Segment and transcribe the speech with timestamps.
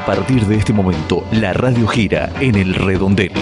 [0.00, 3.32] A partir de este momento, la radio gira en el redondel.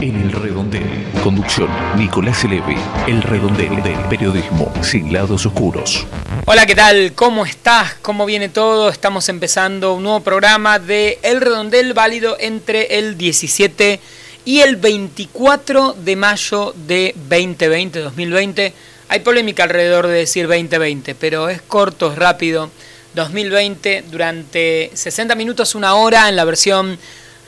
[0.00, 0.82] En el redondel.
[1.22, 2.74] Conducción, Nicolás Elevi.
[3.06, 6.08] El redondel del periodismo sin lados oscuros.
[6.44, 7.12] Hola, ¿qué tal?
[7.14, 7.94] ¿Cómo estás?
[8.02, 8.88] ¿Cómo viene todo?
[8.88, 14.00] Estamos empezando un nuevo programa de El Redondel válido entre el 17
[14.44, 18.72] y el 24 de mayo de 2020, 2020.
[19.08, 22.70] Hay polémica alrededor de decir 2020, pero es corto, es rápido.
[23.18, 26.98] 2020 durante 60 minutos, una hora en la versión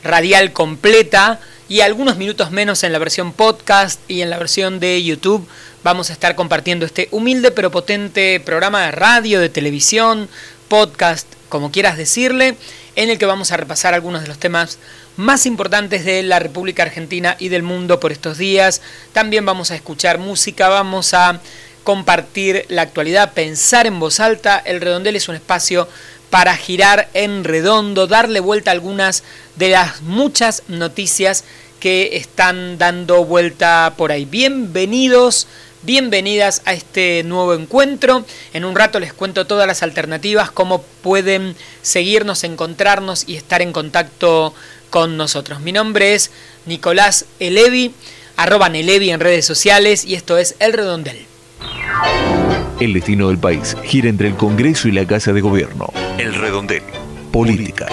[0.03, 1.39] radial completa
[1.69, 5.47] y algunos minutos menos en la versión podcast y en la versión de YouTube.
[5.83, 10.27] Vamos a estar compartiendo este humilde pero potente programa de radio, de televisión,
[10.67, 12.57] podcast, como quieras decirle,
[12.97, 14.77] en el que vamos a repasar algunos de los temas
[15.15, 18.81] más importantes de la República Argentina y del mundo por estos días.
[19.13, 21.39] También vamos a escuchar música, vamos a
[21.83, 24.61] compartir la actualidad, pensar en voz alta.
[24.63, 25.87] El redondel es un espacio
[26.29, 29.23] para girar en redondo, darle vuelta a algunas
[29.57, 31.43] de las muchas noticias
[31.79, 34.25] que están dando vuelta por ahí.
[34.25, 35.47] Bienvenidos,
[35.81, 38.23] bienvenidas a este nuevo encuentro.
[38.53, 43.73] En un rato les cuento todas las alternativas, cómo pueden seguirnos, encontrarnos y estar en
[43.73, 44.53] contacto
[44.89, 45.59] con nosotros.
[45.61, 46.31] Mi nombre es
[46.65, 47.93] Nicolás Elevi,
[48.37, 51.30] arroba Nelevi en redes sociales y esto es El Redondel.
[52.79, 55.91] El destino del país gira entre el Congreso y la Casa de Gobierno.
[56.17, 56.83] El redondel.
[57.31, 57.87] Política.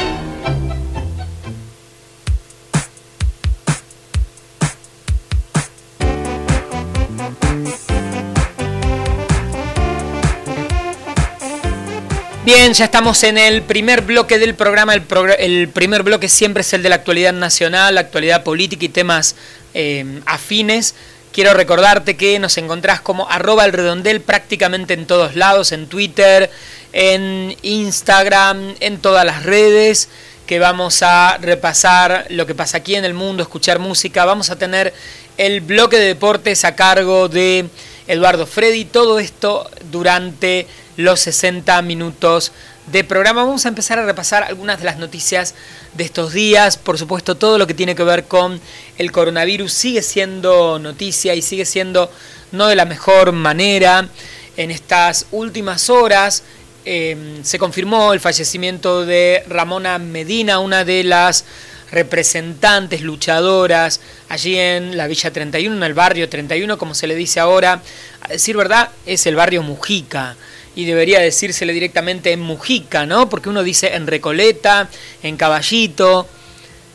[12.48, 14.94] Bien, ya estamos en el primer bloque del programa.
[14.94, 19.36] El, primer bloque siempre es el de la actualidad nacional, la actualidad política y temas
[19.74, 20.94] eh, afines.
[21.38, 26.50] Quiero recordarte que nos encontrás como arroba el redondel prácticamente en todos lados, en Twitter,
[26.92, 30.08] en Instagram, en todas las redes,
[30.48, 34.24] que vamos a repasar lo que pasa aquí en el mundo, escuchar música.
[34.24, 34.92] Vamos a tener
[35.36, 37.68] el bloque de deportes a cargo de
[38.08, 38.84] Eduardo Freddy.
[38.84, 42.50] Todo esto durante los 60 minutos
[42.90, 43.44] de programa.
[43.44, 45.54] Vamos a empezar a repasar algunas de las noticias
[45.94, 46.76] de estos días.
[46.76, 48.60] Por supuesto, todo lo que tiene que ver con
[48.96, 52.10] el coronavirus sigue siendo noticia y sigue siendo
[52.52, 54.08] no de la mejor manera.
[54.56, 56.42] En estas últimas horas
[56.84, 61.44] em, se confirmó el fallecimiento de Ramona Medina, una de las
[61.90, 67.40] representantes, luchadoras, allí en la Villa 31, en el barrio 31, como se le dice
[67.40, 67.82] ahora.
[68.22, 70.36] A decir verdad, es el barrio Mujica
[70.78, 73.28] y debería decírsele directamente en Mujica, ¿no?
[73.28, 74.88] Porque uno dice en Recoleta,
[75.24, 76.28] en Caballito,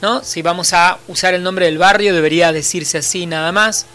[0.02, 0.24] ¿no?
[0.24, 3.86] Si vamos a usar el nombre del barrio, debería decirse así nada más.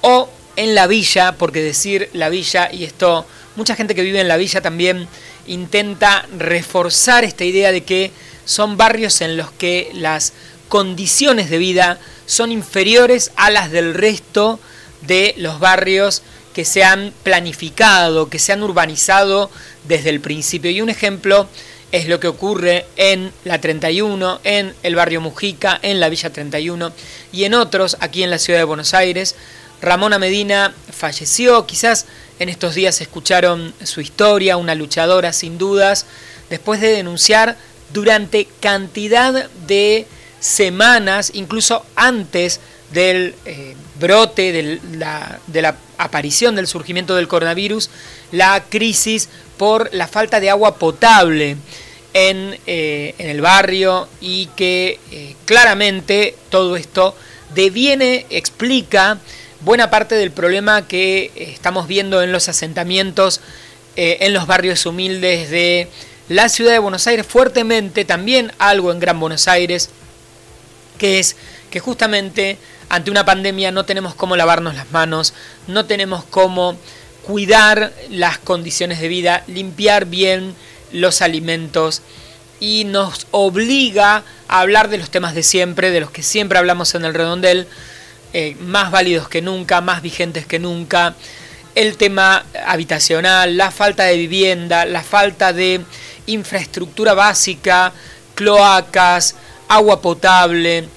[0.00, 3.24] O en la villa, porque decir la villa, y esto,
[3.54, 5.06] mucha gente que vive en la villa también
[5.46, 8.10] intenta reforzar esta idea de que
[8.44, 10.32] son barrios en los que las
[10.68, 14.58] condiciones de vida son inferiores a las del resto
[15.02, 16.24] de los barrios
[16.54, 19.50] que se han planificado, que se han urbanizado
[19.86, 20.70] desde el principio.
[20.70, 21.48] Y un ejemplo
[21.92, 26.92] es lo que ocurre en la 31, en el barrio Mujica, en la Villa 31
[27.32, 29.34] y en otros aquí en la ciudad de Buenos Aires.
[29.80, 32.06] Ramona Medina falleció, quizás
[32.38, 36.06] en estos días escucharon su historia, una luchadora sin dudas,
[36.48, 37.56] después de denunciar
[37.92, 40.06] durante cantidad de
[40.38, 42.60] semanas, incluso antes
[42.92, 47.90] del eh, brote, de la, de la aparición del surgimiento del coronavirus,
[48.32, 51.56] la crisis por la falta de agua potable
[52.14, 57.14] en, eh, en el barrio y que eh, claramente todo esto
[57.54, 59.18] deviene, explica
[59.60, 63.40] buena parte del problema que estamos viendo en los asentamientos,
[63.96, 65.88] en los barrios humildes de
[66.30, 69.90] la ciudad de Buenos Aires, fuertemente también algo en Gran Buenos Aires,
[70.96, 71.34] que es
[71.70, 72.56] que justamente
[72.90, 75.32] ante una pandemia no tenemos cómo lavarnos las manos,
[75.68, 76.76] no tenemos cómo
[77.22, 80.54] cuidar las condiciones de vida, limpiar bien
[80.92, 82.02] los alimentos
[82.58, 86.94] y nos obliga a hablar de los temas de siempre, de los que siempre hablamos
[86.96, 87.68] en el redondel,
[88.32, 91.14] eh, más válidos que nunca, más vigentes que nunca,
[91.76, 95.80] el tema habitacional, la falta de vivienda, la falta de
[96.26, 97.92] infraestructura básica,
[98.34, 99.36] cloacas,
[99.68, 100.88] agua potable,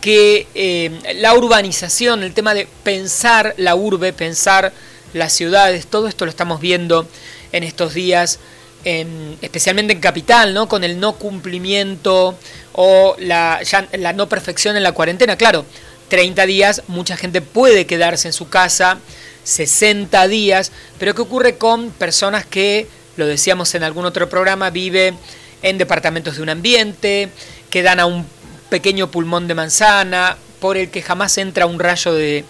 [0.00, 4.72] que eh, la urbanización, el tema de pensar la urbe, pensar
[5.12, 7.06] las ciudades, todo esto lo estamos viendo
[7.52, 8.38] en estos días,
[8.84, 10.68] especialmente en Capital, ¿no?
[10.68, 12.38] con el no cumplimiento
[12.72, 13.60] o la,
[13.92, 15.36] la no perfección en la cuarentena.
[15.36, 15.66] Claro,
[16.08, 18.98] 30 días, mucha gente puede quedarse en su casa,
[19.44, 22.86] 60 días, pero ¿qué ocurre con personas que,
[23.16, 25.14] lo decíamos en algún otro programa, vive
[25.62, 27.28] en departamentos de un ambiente,
[27.70, 28.26] que dan a un
[28.70, 32.44] pequeño pulmón de manzana, por el que jamás entra un rayo de,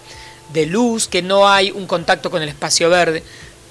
[0.67, 3.23] luz, que no hay un contacto con el espacio verde.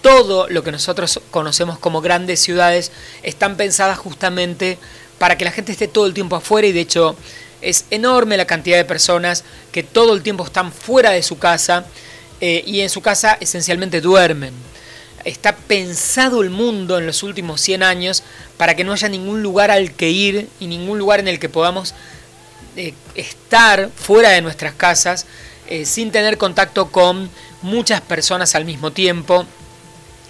[0.03, 2.91] Todo lo que nosotros conocemos como grandes ciudades
[3.23, 4.79] están pensadas justamente
[5.19, 7.17] para que la gente esté todo el tiempo afuera y de hecho
[7.61, 11.85] es enorme la cantidad de personas que todo el tiempo están fuera de su casa
[12.41, 14.55] eh, y en su casa esencialmente duermen.
[15.27, 18.23] Está pensado el mundo en los últimos 100 años
[18.57, 21.51] para que no haya ningún lugar al que ir y ningún lugar en el que
[21.51, 21.95] podamos
[23.15, 25.27] estar fuera de nuestras casas
[25.69, 27.31] eh, sin tener contacto con
[27.63, 29.47] muchas personas al mismo tiempo.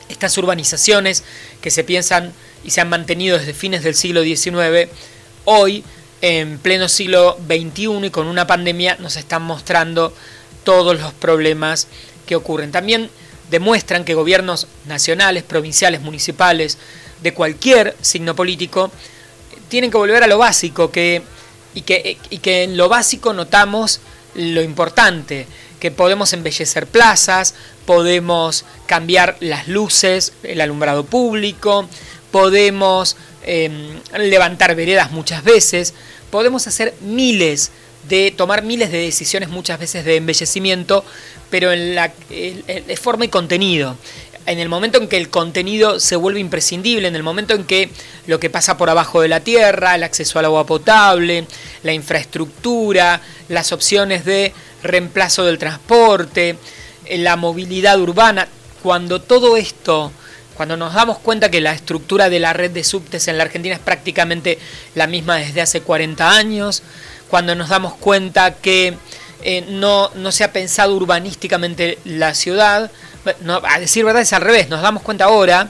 [0.08, 1.24] Estas urbanizaciones
[1.60, 2.32] que se piensan
[2.64, 4.90] y se han mantenido desde fines del siglo XIX,
[5.44, 5.84] hoy,
[6.20, 10.12] en pleno siglo XXI y con una pandemia, nos están mostrando
[10.64, 11.86] todos los problemas
[12.26, 12.70] que ocurren.
[12.72, 13.10] También
[13.50, 16.78] demuestran que gobiernos nacionales, provinciales, municipales,
[17.22, 18.90] de cualquier signo político,
[19.68, 21.22] tienen que volver a lo básico que,
[21.74, 24.00] y, que, y que en lo básico notamos
[24.34, 25.46] lo importante,
[25.80, 27.54] que podemos embellecer plazas,
[27.86, 31.88] podemos cambiar las luces, el alumbrado público,
[32.30, 35.94] podemos em, levantar veredas muchas veces,
[36.30, 37.72] podemos hacer miles
[38.08, 41.04] de tomar miles de decisiones muchas veces de embellecimiento,
[41.50, 42.12] pero en la
[43.00, 43.96] forma y contenido.
[44.50, 47.88] En el momento en que el contenido se vuelve imprescindible, en el momento en que
[48.26, 51.46] lo que pasa por abajo de la tierra, el acceso al agua potable,
[51.84, 54.52] la infraestructura, las opciones de
[54.82, 56.56] reemplazo del transporte,
[57.08, 58.48] la movilidad urbana,
[58.82, 60.10] cuando todo esto
[60.56, 63.76] cuando nos damos cuenta que la estructura de la red de subtes en la Argentina
[63.76, 64.58] es prácticamente
[64.96, 66.82] la misma desde hace 40 años,
[67.30, 68.94] cuando nos damos cuenta que
[69.42, 72.90] eh, no, no, se ha pensado urbanísticamente la ciudad,
[73.24, 75.68] a decir verdad es al revés, nos damos cuenta ahora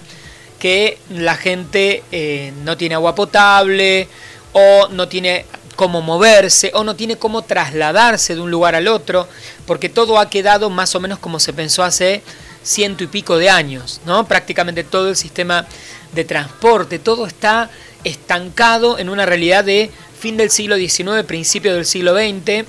[0.58, 4.08] que la gente eh, no tiene agua potable
[4.52, 9.26] o no tiene cómo moverse o no tiene cómo trasladarse de un lugar al otro,
[9.66, 12.22] porque todo ha quedado más o menos como se pensó hace
[12.62, 14.26] ciento y pico de años, ¿no?
[14.26, 15.66] Prácticamente todo el sistema
[16.12, 17.70] de transporte, todo está
[18.04, 22.66] estancado en una realidad de fin del siglo XIX, principio del siglo XX,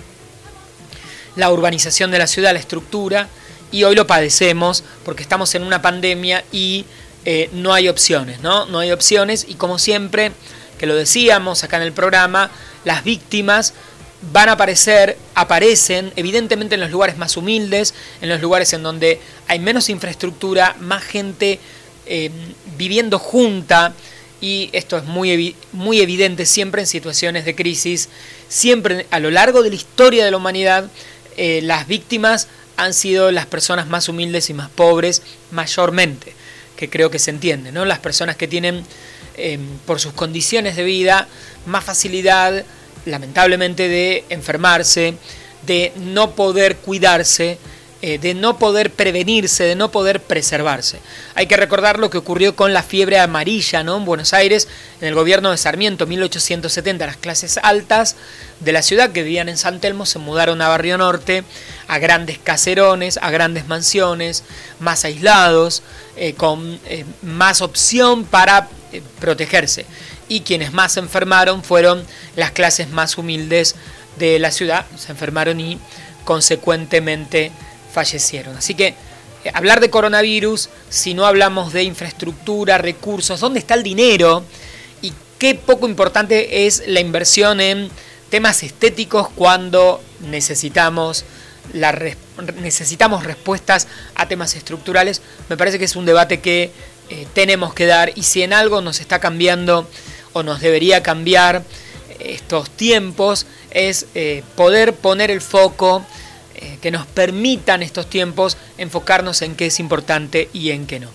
[1.36, 3.28] la urbanización de la ciudad, la estructura,
[3.72, 6.86] y hoy lo padecemos porque estamos en una pandemia y
[7.26, 8.66] eh, no hay opciones, ¿no?
[8.66, 10.32] No hay opciones y como siempre,
[10.78, 12.52] que lo decíamos acá en el programa,
[12.84, 13.74] las víctimas
[14.32, 19.20] van a aparecer, aparecen evidentemente en los lugares más humildes, en los lugares en donde
[19.48, 21.60] hay menos infraestructura, más gente
[22.06, 22.30] eh,
[22.78, 23.94] viviendo junta,
[24.42, 28.10] y esto es muy, muy evidente siempre en situaciones de crisis,
[28.50, 30.90] siempre a lo largo de la historia de la humanidad,
[31.38, 32.48] eh, las víctimas
[32.78, 35.22] han sido las personas más humildes y más pobres
[35.52, 36.34] mayormente,
[36.76, 37.86] que creo que se entiende, ¿no?
[37.86, 38.84] Las personas que tienen,
[39.38, 41.28] eh, por sus condiciones de vida,
[41.66, 42.66] más facilidad,
[43.06, 45.16] lamentablemente, de enfermarse,
[45.66, 47.58] de no poder cuidarse,
[48.04, 51.00] eh, de no poder prevenirse, de no poder preservarse.
[51.36, 53.98] Hay que recordar lo que ocurrió con la fiebre amarilla ¿no?
[53.98, 54.68] en Buenos Aires,
[55.02, 57.06] en el gobierno de Sarmiento, 1870.
[57.06, 58.16] Las clases altas
[58.60, 61.44] de la ciudad que vivían en San Telmo se mudaron a Barrio Norte,
[61.88, 64.46] a grandes caserones, a grandes mansiones,
[64.80, 65.84] más aislados,
[66.16, 68.68] eh, con eh, más opción para
[69.20, 69.86] protegerse.
[70.28, 72.04] Y quienes más se enfermaron fueron
[72.36, 73.76] las clases más humildes
[74.18, 75.80] de la ciudad, se enfermaron y
[76.24, 77.52] consecuentemente
[77.92, 78.56] fallecieron.
[78.58, 78.88] Así que
[79.44, 84.44] eh, hablar de coronavirus, si no hablamos de infraestructura, recursos, ¿dónde está el dinero?
[85.02, 87.90] Y qué poco importante es la inversión en
[88.30, 91.26] temas estéticos cuando necesitamos,
[92.62, 95.22] necesitamos respuestas a temas estructurales.
[95.50, 96.72] Me parece que es un debate que
[97.10, 99.90] eh, tenemos que dar y si en algo nos está cambiando
[100.34, 101.64] o nos debería cambiar
[102.24, 106.06] estos tiempos es eh, poder poner el foco
[106.56, 111.10] eh, que nos permitan estos tiempos enfocarnos en qué es importante y en qué no.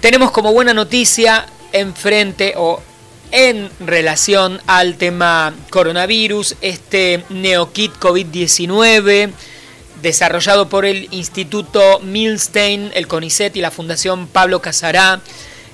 [0.00, 2.80] Tenemos como buena noticia enfrente o
[3.30, 9.32] en relación al tema coronavirus, este NeoKit COVID-19
[10.04, 15.20] desarrollado por el Instituto Milstein, el CONICET y la Fundación Pablo Casará,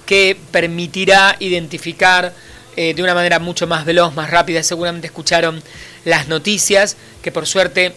[0.07, 2.33] que permitirá identificar
[2.77, 4.63] eh, de una manera mucho más veloz, más rápida.
[4.63, 5.63] Seguramente escucharon
[6.05, 7.95] las noticias, que por suerte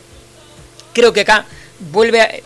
[0.94, 1.46] creo que acá
[1.92, 2.44] vuelve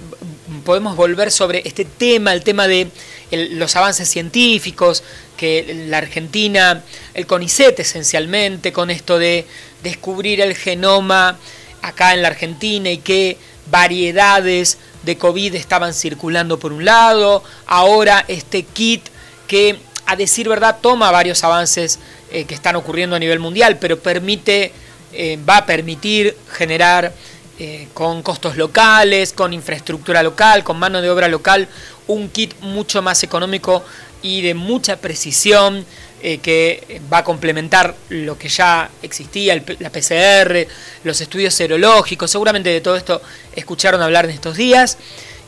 [0.63, 2.89] podemos volver sobre este tema, el tema de
[3.32, 5.04] los avances científicos,
[5.36, 9.46] que la Argentina, el CONICET esencialmente, con esto de
[9.84, 11.38] descubrir el genoma
[11.82, 13.38] acá en la Argentina y qué
[13.70, 19.08] variedades de COVID estaban circulando por un lado, ahora este kit
[19.48, 22.00] que a decir verdad, toma varios avances
[22.32, 24.72] eh, que están ocurriendo a nivel mundial, pero permite,
[25.13, 27.13] eh, va a permitir generar
[27.60, 31.68] eh, con costos locales, con infraestructura local, con mano de obra local,
[32.08, 33.84] un kit mucho más económico
[34.22, 35.86] y de mucha precisión
[36.20, 40.68] que va a complementar lo que ya existía, la PCR,
[41.04, 43.22] los estudios serológicos, seguramente de todo esto
[43.56, 44.98] escucharon hablar en estos días,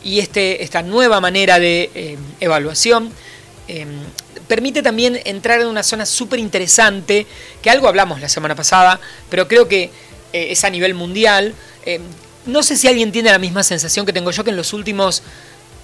[0.04, 3.12] y este, esta nueva manera de evaluación
[4.50, 7.28] permite también entrar en una zona súper interesante,
[7.62, 9.00] que algo hablamos la semana pasada,
[9.30, 9.84] pero creo que
[10.34, 11.54] eh, es a nivel mundial.
[11.89, 12.00] Eh,
[12.46, 15.24] no sé si alguien tiene la misma sensación que tengo yo, que en los últimos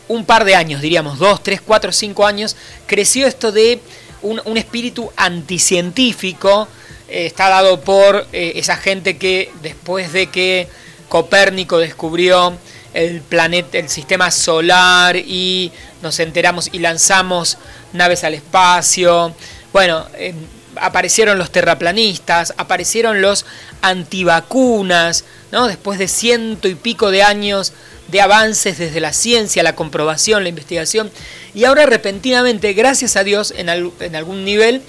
[0.07, 3.79] un par de años, diríamos, dos, tres, cuatro, cinco años, creció esto de
[4.21, 6.67] un, espíritu anticientífico,
[7.09, 10.67] eh, está dado por esa gente que después de que
[11.09, 12.55] Copérnico descubrió
[12.93, 15.71] el planeta, el sistema solar y
[16.03, 17.57] nos enteramos y lanzamos
[17.93, 19.33] naves al espacio.
[19.73, 20.35] Bueno, em,
[20.77, 23.45] aparecieron los terraplanistas, aparecieron los
[23.81, 25.25] antivacunas,
[25.63, 27.71] Después de ciento y pico de años
[28.09, 31.09] de avances desde la ciencia, la comprobación, la investigación,
[31.53, 34.81] y ahora repentinamente, gracias a Dios, en, en algún nivel,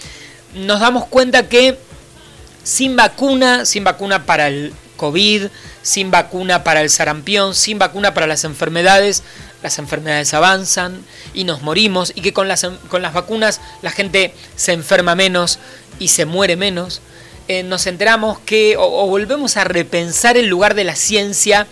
[0.55, 1.79] nos damos cuenta que
[2.63, 5.47] sin vacuna, sin vacuna para el COVID,
[5.83, 9.23] sin vacuna para el sarampión, sin vacuna para las enfermedades,
[9.63, 12.65] las enfermedades avanzan y nos morimos y que con las
[13.15, 15.59] vacunas la gente se enferma menos
[15.99, 17.01] y se muere menos,
[17.49, 21.67] eh, nos enteramos que o volvemos a repensar el lugar de la ciencia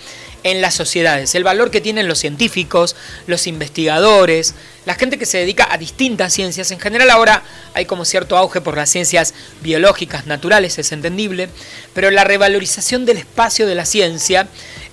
[0.45, 2.95] en las sociedades, el valor que tienen los científicos,
[3.27, 4.55] los investigadores,
[4.85, 6.71] la gente que se dedica a distintas ciencias.
[6.71, 11.49] En general ahora hay como cierto auge por las ciencias biológicas, naturales, es entendible,
[11.95, 14.47] pero la revalorización del espacio de la ciencia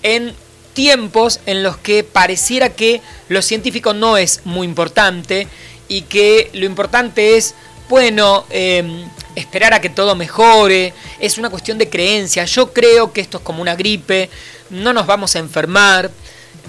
[0.04, 0.34] en
[0.74, 5.50] tiempos en los que pareciera que lo científico no es muy importante
[5.90, 7.56] y que lo importante es,
[7.92, 9.04] bueno, em,
[9.36, 12.46] esperar a que todo mejore, es una cuestión de creencia.
[12.46, 14.30] Yo creo que esto es como una gripe,
[14.70, 16.10] no nos vamos a enfermar,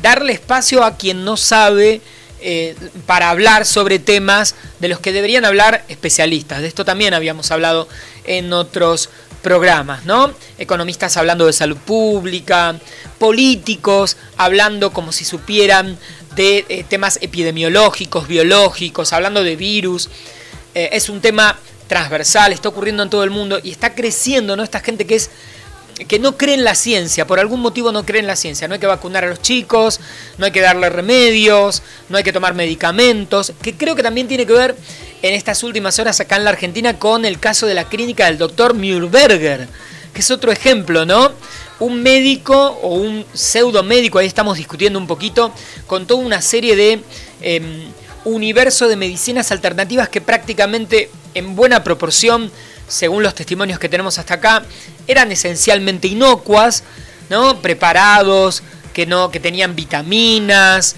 [0.03, 2.01] darle espacio a quien no sabe
[2.41, 2.75] eh,
[3.07, 6.61] para hablar sobre temas de los que deberían hablar especialistas.
[6.61, 7.87] De esto también habíamos hablado
[8.25, 9.09] en otros
[9.43, 10.33] programas, ¿no?
[10.59, 12.75] Economistas hablando de salud pública,
[13.21, 15.97] políticos hablando como si supieran
[16.35, 20.11] de eh, temas epidemiológicos, biológicos, hablando de virus.
[20.75, 24.63] Eh, es un tema transversal, está ocurriendo en todo el mundo y está creciendo, ¿no?
[24.63, 25.31] Esta gente que es
[26.09, 28.67] que no cree en la ciencia, por algún motivo no cree en la ciencia.
[28.67, 30.01] No hay que vacunar a los chicos,
[30.39, 34.47] no hay que darle remedios, no hay que tomar medicamentos, que creo que también tiene
[34.47, 34.77] que ver
[35.23, 38.39] en estas últimas horas acá en la Argentina con el caso de la clínica del
[38.39, 39.69] doctor Mühlberger,
[40.13, 41.33] que es otro ejemplo, ¿no?
[41.79, 45.53] Un médico o un pseudo médico, ahí estamos discutiendo un poquito,
[45.87, 47.01] con toda una serie de
[47.41, 47.85] em,
[48.25, 52.51] universo de medicinas alternativas que prácticamente en buena proporción
[52.93, 54.63] según los testimonios que tenemos hasta acá,
[55.07, 56.85] eran esencialmente inocuas,
[57.31, 57.61] ¿no?
[57.61, 58.63] preparados,
[58.93, 60.97] que, no, que tenían vitaminas,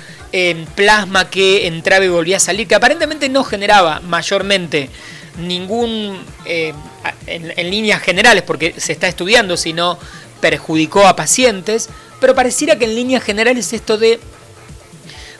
[0.74, 4.90] plasma que entraba y volvía a salir, que aparentemente no generaba mayormente
[5.38, 6.74] ningún, eh,
[7.26, 9.98] en, en, líneas generales, porque se está estudiando si no
[10.40, 11.88] perjudicó a pacientes,
[12.20, 14.18] pero pareciera que en líneas generales esto de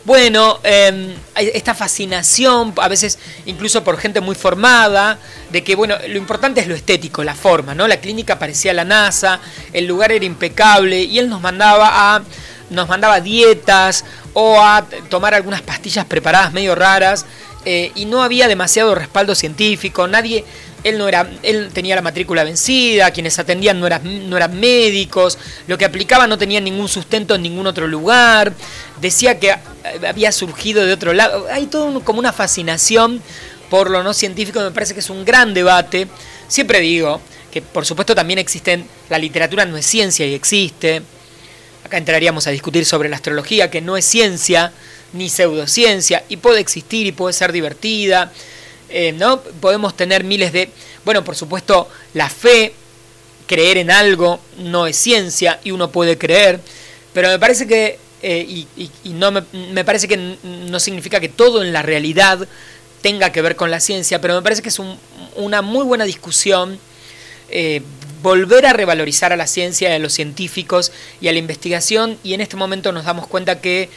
[0.04, 5.18] bueno, em, esta fascinación, a veces incluso por gente muy formada,
[5.50, 7.88] de que, bueno, lo importante es lo estético, la forma, ¿no?
[7.88, 9.40] La clínica parecía la NASA,
[9.72, 12.22] el lugar era impecable y él nos mandaba a
[12.70, 17.26] nos mandaba dietas o a tomar algunas pastillas preparadas medio raras
[17.66, 20.44] eh, y no había demasiado respaldo científico, nadie
[20.82, 25.38] él no era, él tenía la matrícula vencida, quienes atendían no eran, no eran médicos,
[25.66, 28.52] lo que aplicaba no tenía ningún sustento en ningún otro lugar,
[29.00, 29.54] decía que
[30.06, 31.46] había surgido de otro lado.
[31.50, 33.22] Hay todo como una fascinación
[33.70, 36.08] por lo no científico, me parece que es un gran debate.
[36.48, 41.02] Siempre digo que por supuesto también existen, la literatura no es ciencia y existe.
[41.84, 44.72] Acá entraríamos a discutir sobre la astrología, que no es ciencia
[45.12, 48.32] ni pseudociencia, y puede existir y puede ser divertida
[48.96, 49.40] eh, ¿no?
[49.40, 50.70] Podemos tener miles de...
[51.04, 52.72] Bueno, por supuesto, la fe,
[53.46, 56.60] creer en algo, no es ciencia y uno puede creer,
[57.12, 61.72] pero me parece que, eh, y, no me, parece que no significa que todo en
[61.72, 62.48] la realidad
[63.02, 64.80] tenga que ver con la ciencia, pero me parece que es
[65.36, 66.78] una muy buena discusión
[67.50, 67.82] eh,
[68.22, 70.90] volver a revalorizar a la ciencia, a los científicos
[71.20, 73.90] y a la investigación, y en este momento nos damos cuenta que,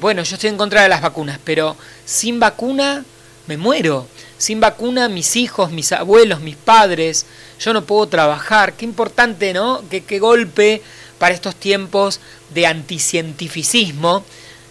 [0.00, 3.04] bueno, yo estoy en contra de las vacunas, pero sin vacuna
[3.48, 4.06] me muero.
[4.36, 7.26] Sin vacuna, mis hijos, mis abuelos, mis padres,
[7.58, 8.74] yo no puedo trabajar.
[8.74, 9.82] Qué importante, ¿no?
[9.88, 10.82] Qué, golpe
[11.18, 12.20] para estos tiempos
[12.54, 14.24] de anticientificismo,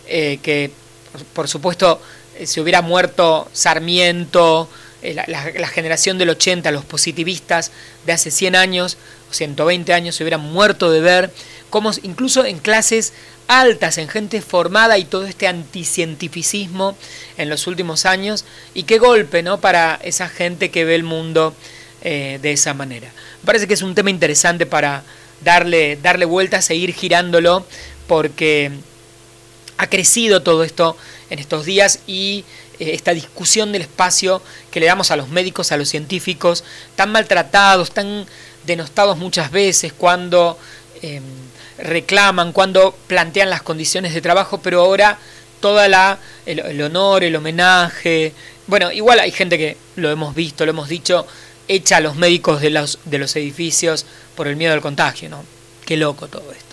[0.08, 0.72] eh, que
[1.34, 2.02] por supuesto
[2.38, 4.70] eh, se hubiera muerto Sarmiento,
[5.02, 7.72] eh, la, generación del 80, los positivistas
[8.06, 8.98] de hace 100 años
[9.30, 11.32] o 120 años se hubieran muerto de ver
[11.70, 13.14] cómo incluso en clases
[13.48, 16.98] altas, en gente formada y todo este anticientificismo
[17.38, 19.60] en los últimos años y qué golpe ¿no?
[19.60, 21.54] para esa gente que ve el mundo
[22.02, 23.12] de esa manera.
[23.42, 25.04] Me parece que es un tema interesante para
[25.42, 27.66] darle, darle vuelta, seguir girándolo
[28.08, 28.72] porque
[29.78, 30.98] ha crecido todo esto
[31.30, 32.46] en estos días y
[32.80, 34.42] eh, esta discusión del espacio
[34.72, 36.64] que le damos a los médicos, a los científicos,
[36.96, 38.26] tan maltratados, tan
[38.66, 40.58] denostados muchas veces cuando
[41.02, 41.24] em,
[41.78, 45.18] reclaman, cuando plantean las condiciones de trabajo, pero ahora
[45.60, 48.34] toda la el, honor, el homenaje,
[48.68, 51.26] bueno, igual hay gente que lo hemos visto, lo hemos dicho,
[51.68, 54.06] echa a los médicos de los, de los edificios
[54.36, 55.44] por el miedo al contagio, ¿no?
[55.86, 56.68] Qué loco todo esto.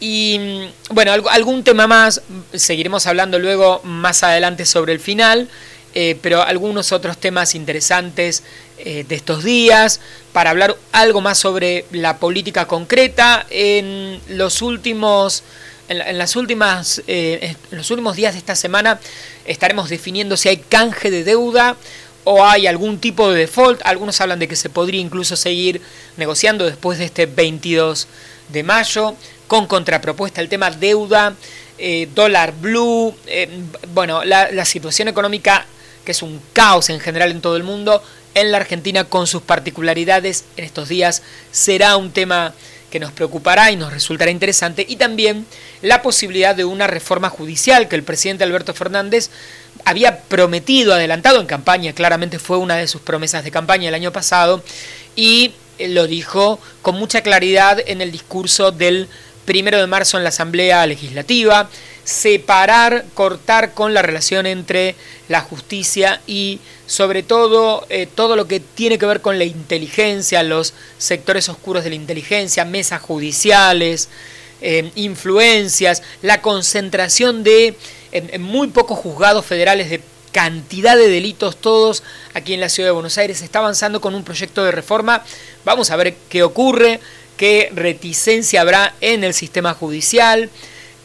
[0.00, 2.22] Y mm, bueno, algún tema más,
[2.54, 5.48] seguiremos hablando luego más adelante sobre el final,
[5.94, 8.42] eh, pero algunos otros temas interesantes
[8.78, 10.00] eh, de estos días,
[10.32, 13.46] para hablar algo más sobre la política concreta.
[13.50, 15.42] En los últimos,
[15.88, 19.00] las últimas, eh, en los últimos días de esta semana
[19.46, 21.76] estaremos definiendo si hay canje de deuda
[22.24, 23.80] o hay algún tipo de default.
[23.84, 25.80] Algunos hablan de que se podría incluso seguir
[26.16, 28.06] negociando después de este 22
[28.48, 29.14] de mayo
[29.46, 31.34] con contrapropuesta el tema deuda,
[31.78, 33.48] eh, dólar blue, eh,
[33.94, 35.66] bueno, la, situación económica
[36.04, 38.02] que es un caos en general en todo el mundo,
[38.34, 42.54] en la Argentina con sus particularidades en estos días será un tema
[42.90, 45.46] que nos preocupará y nos resultará interesante, y también
[45.82, 49.30] la posibilidad de una reforma judicial que el presidente Alberto Fernández
[49.88, 54.12] había prometido, adelantado en campaña, claramente fue una de sus promesas de campaña el año
[54.12, 54.62] pasado,
[55.16, 59.08] y lo dijo con mucha claridad en el discurso del
[59.46, 61.70] primero de marzo en la Asamblea Legislativa,
[62.04, 64.94] separar, cortar con la relación entre
[65.28, 70.42] la justicia y sobre todo eh, todo lo que tiene que ver con la inteligencia,
[70.42, 74.10] los sectores oscuros de la inteligencia, mesas judiciales,
[74.60, 77.76] eh, influencias, la concentración de
[78.38, 80.00] muy pocos juzgados federales de
[80.32, 83.42] cantidad de delitos todos aquí en la ciudad de Buenos Aires.
[83.42, 85.24] está avanzando con un proyecto de reforma.
[85.64, 87.00] Vamos a ver qué ocurre
[87.38, 90.50] qué reticencia habrá en el sistema judicial,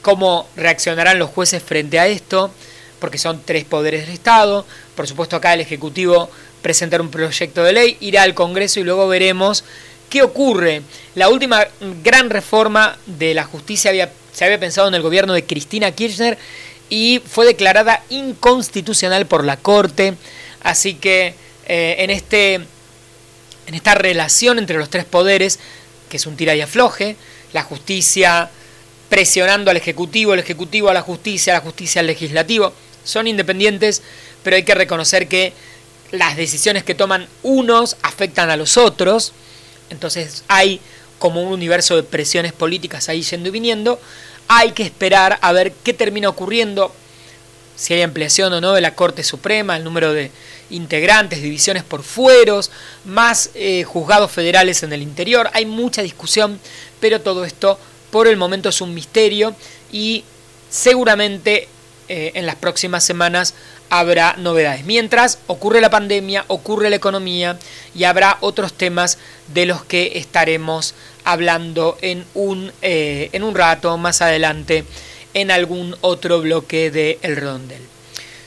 [0.01, 2.51] cómo reaccionarán los jueces frente a esto,
[2.99, 4.65] porque son tres poderes del Estado.
[4.95, 6.29] Por supuesto acá el Ejecutivo
[6.61, 9.63] presentará un proyecto de ley, irá al Congreso y luego veremos
[10.13, 10.83] qué ocurre.
[11.15, 11.67] La última
[12.03, 16.37] gran reforma de la justicia había, se había pensado en el gobierno de Cristina Kirchner
[16.87, 20.13] y fue declarada inconstitucional por la Corte.
[20.61, 21.33] Así que
[21.65, 25.57] eh, en, este, en esta relación entre los tres poderes
[26.09, 27.15] que es un tira y afloje,
[27.51, 28.51] la justicia
[29.09, 32.71] presionando al Ejecutivo, el Ejecutivo a la justicia, la justicia al Legislativo,
[33.03, 34.03] son independientes,
[34.43, 35.53] pero hay que reconocer que
[36.11, 39.33] las decisiones que toman unos afectan a los otros,
[39.89, 40.79] entonces hay
[41.19, 43.99] como un universo de presiones políticas ahí yendo y viniendo,
[44.47, 46.93] hay que esperar a ver qué termina ocurriendo,
[47.75, 50.31] si hay ampliación o no de la Corte Suprema, el número de
[50.69, 52.71] integrantes, divisiones por fueros,
[53.05, 55.49] más eh, juzgados federales en el interior.
[55.53, 56.59] Hay mucha discusión,
[56.99, 57.79] pero todo esto
[58.11, 59.55] por el momento es un misterio
[59.91, 60.23] y
[60.69, 61.67] seguramente
[62.09, 63.53] eh, en las próximas semanas
[63.89, 64.85] habrá novedades.
[64.85, 67.57] Mientras ocurre la pandemia, ocurre la economía
[67.93, 69.17] y habrá otros temas
[69.53, 74.85] de los que estaremos hablando en un, eh, en un rato más adelante
[75.33, 77.81] en algún otro bloque de El Rondel.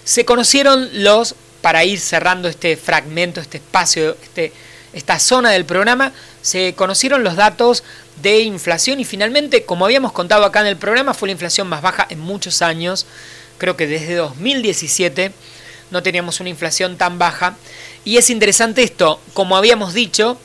[0.05, 4.53] Se conocieron los para ir cerrando este fragmento, este espacio, este,
[4.93, 7.83] esta zona del programa, se conocieron los datos
[8.23, 11.83] de inflación y finalmente, como habíamos contado acá en el programa, fue la inflación más
[11.83, 13.05] baja en muchos años.
[13.59, 15.33] Creo que desde 2017
[15.91, 17.57] no teníamos una inflación tan baja.
[18.05, 20.39] Y es interesante esto, como habíamos dicho,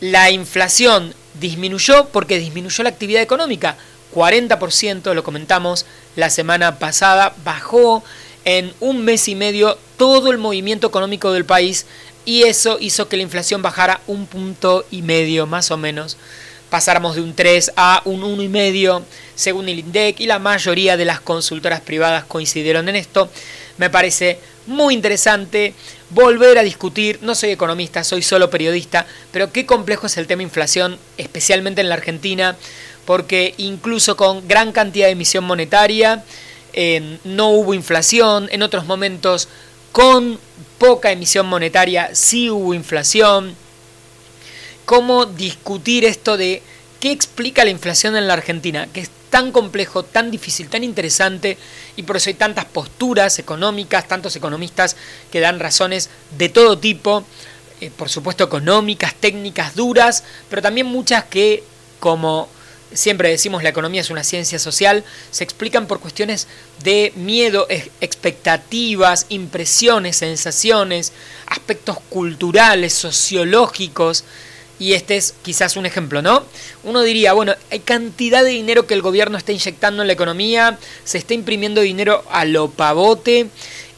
[0.00, 3.76] la inflación disminuyó porque disminuyó la actividad económica.
[4.14, 5.86] 40%, lo comentamos
[6.16, 8.02] la semana pasada, bajó
[8.44, 11.86] en un mes y medio todo el movimiento económico del país
[12.24, 16.16] y eso hizo que la inflación bajara un punto y medio más o menos.
[16.70, 19.02] Pasáramos de un 3 a un 1,5
[19.34, 23.28] según el INDEC y la mayoría de las consultoras privadas coincidieron en esto.
[23.76, 25.74] Me parece muy interesante
[26.10, 30.42] volver a discutir, no soy economista, soy solo periodista, pero qué complejo es el tema
[30.42, 32.56] inflación, especialmente en la Argentina,
[33.04, 36.24] porque incluso con gran cantidad de emisión monetaria,
[37.24, 39.48] no hubo inflación, en otros momentos
[39.92, 40.38] con
[40.78, 43.56] poca emisión monetaria sí hubo inflación.
[44.90, 46.64] ¿Cómo discutir esto de
[46.98, 48.88] qué explica la inflación en la Argentina?
[48.92, 51.56] Que tan complejo, tan difícil, tan interesante
[51.94, 54.96] y por eso hay tantas posturas económicas, tantos economistas
[55.30, 57.22] que dan razones de todo tipo,
[57.80, 61.62] eh, por supuesto económicas, técnicas duras, pero también muchas que
[62.00, 62.48] como
[62.92, 66.48] siempre decimos la economía es una ciencia social, se explican por cuestiones
[66.82, 67.68] de miedo,
[68.00, 71.12] expectativas, impresiones, sensaciones,
[71.46, 74.24] aspectos culturales, sociológicos,
[74.80, 76.42] y este es quizás un ejemplo, ¿no?
[76.82, 80.78] Uno diría, bueno, hay cantidad de dinero que el gobierno está inyectando en la economía,
[81.04, 83.48] se está imprimiendo dinero a lo pavote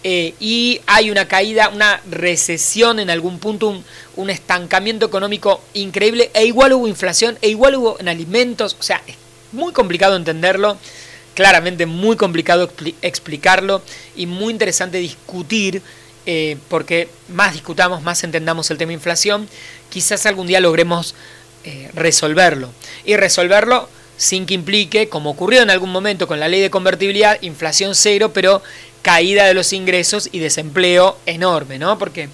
[0.02, 3.80] eh, y hay una caída, una recesión en algún punto,
[4.16, 9.00] un, estancamiento económico increíble, e igual hubo inflación, e igual hubo en alimentos, o sea,
[9.06, 9.14] es
[9.52, 10.76] muy complicado entenderlo,
[11.34, 12.70] claramente muy complicado
[13.02, 13.82] explicarlo
[14.16, 15.80] y muy interesante discutir
[16.26, 19.48] eh, porque más discutamos, más entendamos el tema inflación,
[19.90, 21.14] quizás algún día logremos
[21.64, 22.70] eh, resolverlo.
[23.04, 27.40] Y resolverlo sin que implique, como ocurrió en algún momento con la ley de convertibilidad,
[27.42, 28.62] inflación cero, pero
[29.02, 31.98] caída de los ingresos y desempleo enorme, ¿no?
[31.98, 32.28] Porque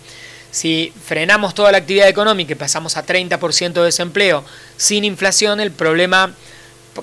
[0.51, 4.45] si frenamos toda la actividad económica y pasamos a 30% de desempleo
[4.77, 6.35] sin inflación, el problema,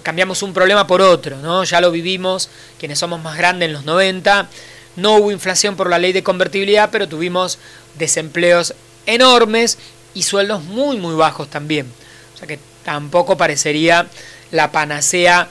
[0.04, 1.64] cambiamos un problema por otro, ¿no?
[1.64, 4.50] Ya lo vivimos, quienes somos más grandes en los 90,
[4.96, 7.60] no hubo inflación por la ley de convertibilidad, pero tuvimos
[7.98, 8.74] desempleos
[9.06, 9.78] enormes
[10.14, 11.88] y sueldos muy, muy bajos también.
[12.34, 14.08] O sea que tampoco parecería
[14.52, 15.50] la panacea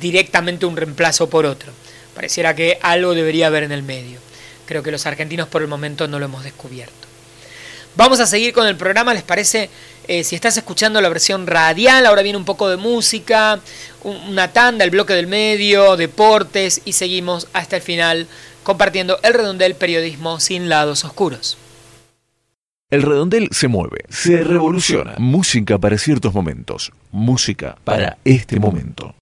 [0.00, 1.72] directamente un reemplazo por otro.
[2.14, 4.18] Pareciera que algo debería haber en el medio.
[4.66, 6.94] Creo que los argentinos por el momento no lo hemos descubierto.
[7.96, 9.70] Vamos a seguir con el programa, ¿les parece?
[10.08, 13.60] Eh, si estás escuchando la versión radial, ahora viene un poco de música,
[14.02, 18.26] una tanda, el bloque del medio, deportes y seguimos hasta el final
[18.64, 21.56] compartiendo el redondel periodismo sin lados oscuros.
[22.90, 25.14] El redondel se mueve, se revoluciona.
[25.18, 29.14] Música para ciertos momentos, música para este momento.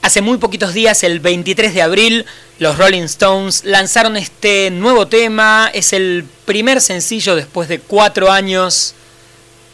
[0.00, 2.24] Hace muy poquitos días, el 23 de abril,
[2.58, 5.70] los Rolling Stones lanzaron este nuevo tema.
[5.74, 8.94] Es el primer sencillo después de cuatro años.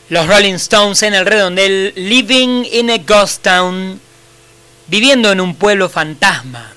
[0.08, 4.00] Los Rolling Stones en el redondel, Living in a Ghost Town,
[4.88, 6.73] viviendo en un pueblo fantasma.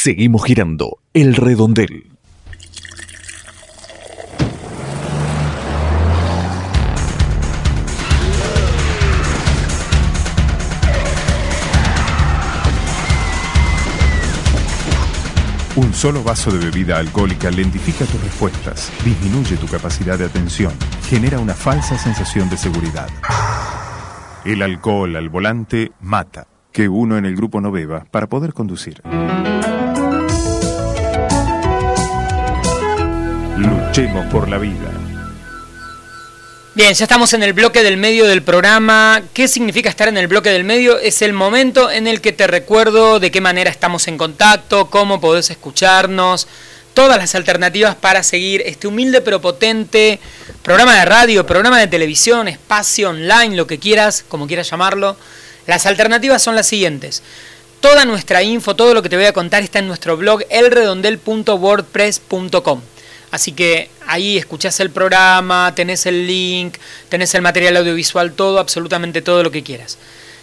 [0.00, 2.06] Seguimos girando el redondel.
[15.74, 20.72] Un solo vaso de bebida alcohólica lentifica tus respuestas, disminuye tu capacidad de atención,
[21.08, 23.08] genera una falsa sensación de seguridad.
[24.44, 26.46] El alcohol al volante mata.
[26.70, 29.02] Que uno en el grupo no beba para poder conducir.
[34.30, 34.92] Por la vida.
[36.74, 39.22] Bien, ya estamos en el bloque del medio del programa.
[39.34, 41.00] ¿Qué significa estar en el bloque del medio?
[41.00, 45.20] Es el momento en el que te recuerdo de qué manera estamos en contacto, cómo
[45.20, 46.46] podés escucharnos,
[46.94, 50.20] todas las alternativas para seguir este humilde pero potente
[50.62, 55.16] programa de radio, programa de televisión, espacio online, lo que quieras, como quieras llamarlo.
[55.66, 57.24] Las alternativas son las siguientes.
[57.80, 62.80] Toda nuestra info, todo lo que te voy a contar está en nuestro blog elredondel.wordpress.com.
[63.30, 66.76] Así que ahí escuchás el programa, tenés el link,
[67.08, 69.98] tenés el material audiovisual, todo, absolutamente todo lo que quieras.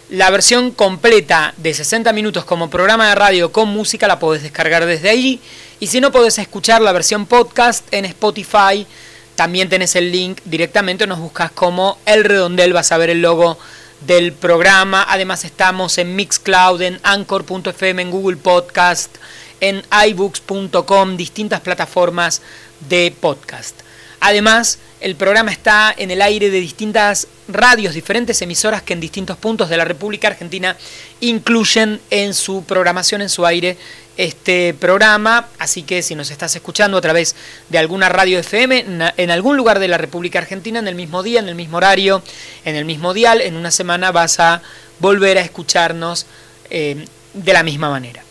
[0.08, 4.86] La versión completa de 60 minutos como programa de radio con música la podés descargar
[4.86, 5.40] desde allí.
[5.80, 8.86] Y si no podés escuchar la versión podcast en Spotify,
[9.34, 13.58] también tenés el link directamente, nos buscas como El Redondel, vas a ver el logo
[14.06, 15.04] del programa.
[15.08, 19.16] Además estamos en Mixcloud, en Anchor.fm, en Google Podcast,
[19.60, 22.42] en iBooks.com, distintas plataformas
[22.88, 23.80] de podcast.
[24.20, 29.36] Además, el programa está en el aire de distintas radios, diferentes emisoras que en distintos
[29.36, 30.76] puntos de la República Argentina
[31.20, 33.76] incluyen en su programación, en su aire,
[34.16, 35.48] este programa.
[35.58, 37.36] Así que si nos estás escuchando a través
[37.68, 38.84] de alguna radio FM
[39.16, 42.22] en algún lugar de la República Argentina, en el mismo día, en el mismo horario,
[42.64, 44.62] en el mismo dial, en una semana vas a
[44.98, 46.26] volver a escucharnos
[46.70, 48.22] eh, de la misma manera.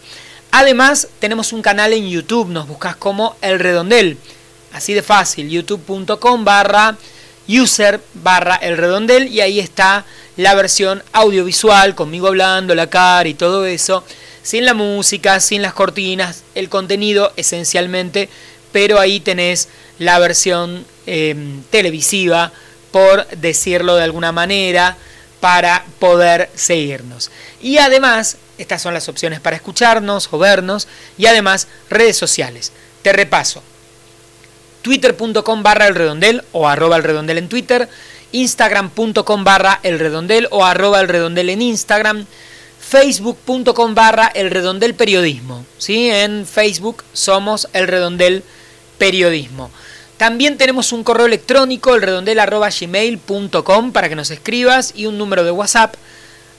[0.51, 4.17] Además, tenemos un canal en YouTube, nos buscas como El Redondel.
[4.75, 6.97] Así de fácil, youtube.com barra
[7.47, 10.03] user barra El Redondel y ahí está
[10.35, 14.03] la versión audiovisual, conmigo hablando, la cara y todo eso,
[14.43, 18.27] sin la música, sin las cortinas, el contenido esencialmente,
[18.73, 22.51] pero ahí tenés la versión em, televisiva,
[22.91, 24.97] por decirlo de alguna manera,
[25.39, 27.31] para poder seguirnos.
[27.61, 32.73] Y además estas son las opciones para escucharnos o vernos y además redes sociales.
[33.03, 33.63] Te repaso.
[34.85, 37.89] Twitter.com barra el redondel o arroba el redondel en Twitter.
[38.33, 42.27] Instagram.com barra el redondel o arroba el redondel en Instagram.
[42.87, 45.65] facebook.com barra el redondel periodismo.
[45.79, 46.11] ¿sí?
[46.11, 48.43] En Facebook somos el redondel
[48.99, 49.71] periodismo.
[50.17, 55.95] También tenemos un correo electrónico, elredondel.gmail.com para que nos escribas y un número de WhatsApp.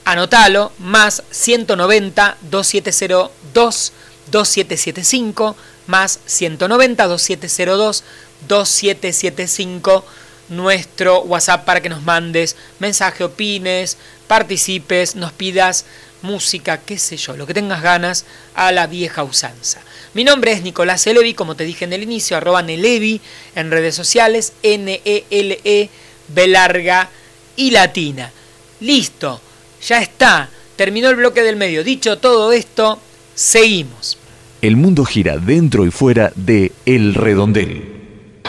[0.03, 3.93] Anotalo, más 190 2702
[4.31, 5.55] 2775
[5.87, 8.03] más 190 2702
[8.47, 10.05] 2775
[10.49, 13.97] nuestro WhatsApp para que nos mandes mensaje, opines,
[14.27, 15.85] participes, nos pidas
[16.21, 19.81] música, qué sé yo, lo que tengas ganas a la vieja usanza.
[20.13, 23.21] Mi nombre es Nicolás Elevi, como te dije en el inicio, arroba Nelevi
[23.55, 25.89] en redes sociales, N-E-L-E, -E,
[26.29, 27.09] B larga
[27.55, 28.31] y latina.
[28.79, 29.41] Listo,
[29.85, 31.83] ya está, terminó el bloque del medio.
[31.83, 32.99] Dicho todo esto,
[33.35, 34.17] seguimos.
[34.59, 38.41] El mundo gira dentro y fuera de El Redondel.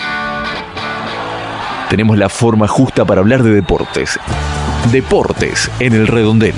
[1.91, 4.19] Tenemos la forma justa para hablar de deportes.
[4.91, 6.55] Deportes en El Redondel.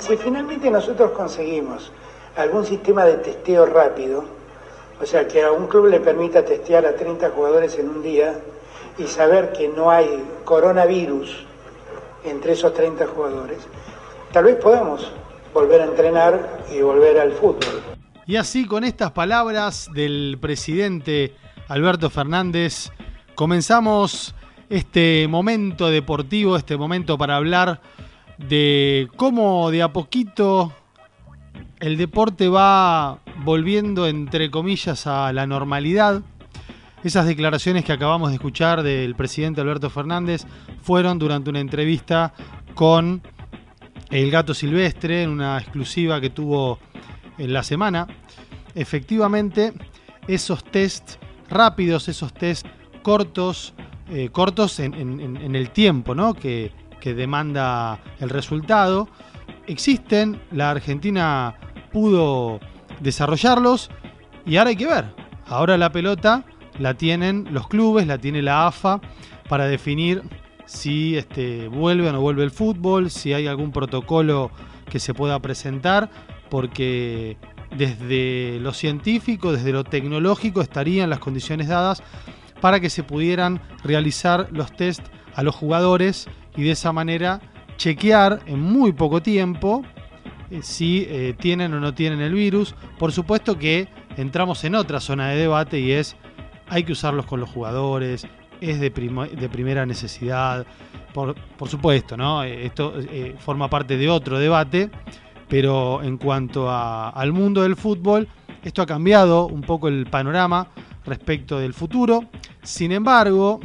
[0.00, 1.92] Si finalmente nosotros conseguimos
[2.34, 4.24] algún sistema de testeo rápido,
[5.02, 8.40] o sea, que a un club le permita testear a 30 jugadores en un día
[8.98, 11.46] y saber que no hay coronavirus
[12.24, 13.58] entre esos 30 jugadores,
[14.32, 15.12] tal vez podamos
[15.52, 17.82] volver a entrenar y volver al fútbol.
[18.26, 21.34] Y así con estas palabras del presidente
[21.68, 22.90] Alberto Fernández,
[23.34, 24.34] comenzamos
[24.70, 27.80] este momento deportivo, este momento para hablar
[28.38, 30.72] de cómo de a poquito
[31.80, 36.22] el deporte va volviendo, entre comillas, a la normalidad.
[37.04, 40.44] Esas declaraciones que acabamos de escuchar del presidente Alberto Fernández
[40.82, 42.32] fueron durante una entrevista
[42.74, 43.22] con
[44.10, 46.78] el gato silvestre en una exclusiva que tuvo
[47.38, 48.06] en la semana.
[48.74, 49.72] Efectivamente,
[50.28, 51.16] esos test
[51.50, 52.66] rápidos, esos test
[53.02, 53.74] cortos,
[54.10, 56.34] eh, cortos en, el tiempo, ¿no?
[56.34, 59.08] Que, que demanda el resultado.
[59.66, 61.56] Existen, la Argentina
[61.90, 62.60] pudo
[63.00, 63.90] desarrollarlos
[64.46, 65.04] y ahora hay que ver.
[65.46, 66.44] Ahora la pelota
[66.82, 69.00] la tienen los clubes, la tiene la AFA
[69.48, 70.22] para definir
[70.66, 74.50] si este, vuelve o no vuelve el fútbol, si hay algún protocolo
[74.90, 76.10] que se pueda presentar,
[76.50, 77.36] porque
[77.76, 82.02] desde lo científico, desde lo tecnológico, estarían las condiciones dadas
[82.60, 85.02] para que se pudieran realizar los test
[85.34, 87.40] a los jugadores y de esa manera
[87.76, 89.84] chequear en muy poco tiempo
[90.50, 92.74] eh, si eh, tienen o no tienen el virus.
[92.98, 96.16] Por supuesto que entramos en otra zona de debate y es
[96.72, 98.26] hay que usarlos con los jugadores,
[98.58, 100.66] es de, primera necesidad.
[101.12, 102.42] Por, por, supuesto, ¿no?
[102.42, 104.90] Eh, esto eh, forma parte de otro debate,
[105.48, 108.26] pero en cuanto a, al mundo del fútbol,
[108.64, 110.68] esto ha cambiado un poco el panorama
[111.04, 112.24] respecto del futuro.
[112.62, 113.60] Sin embargo,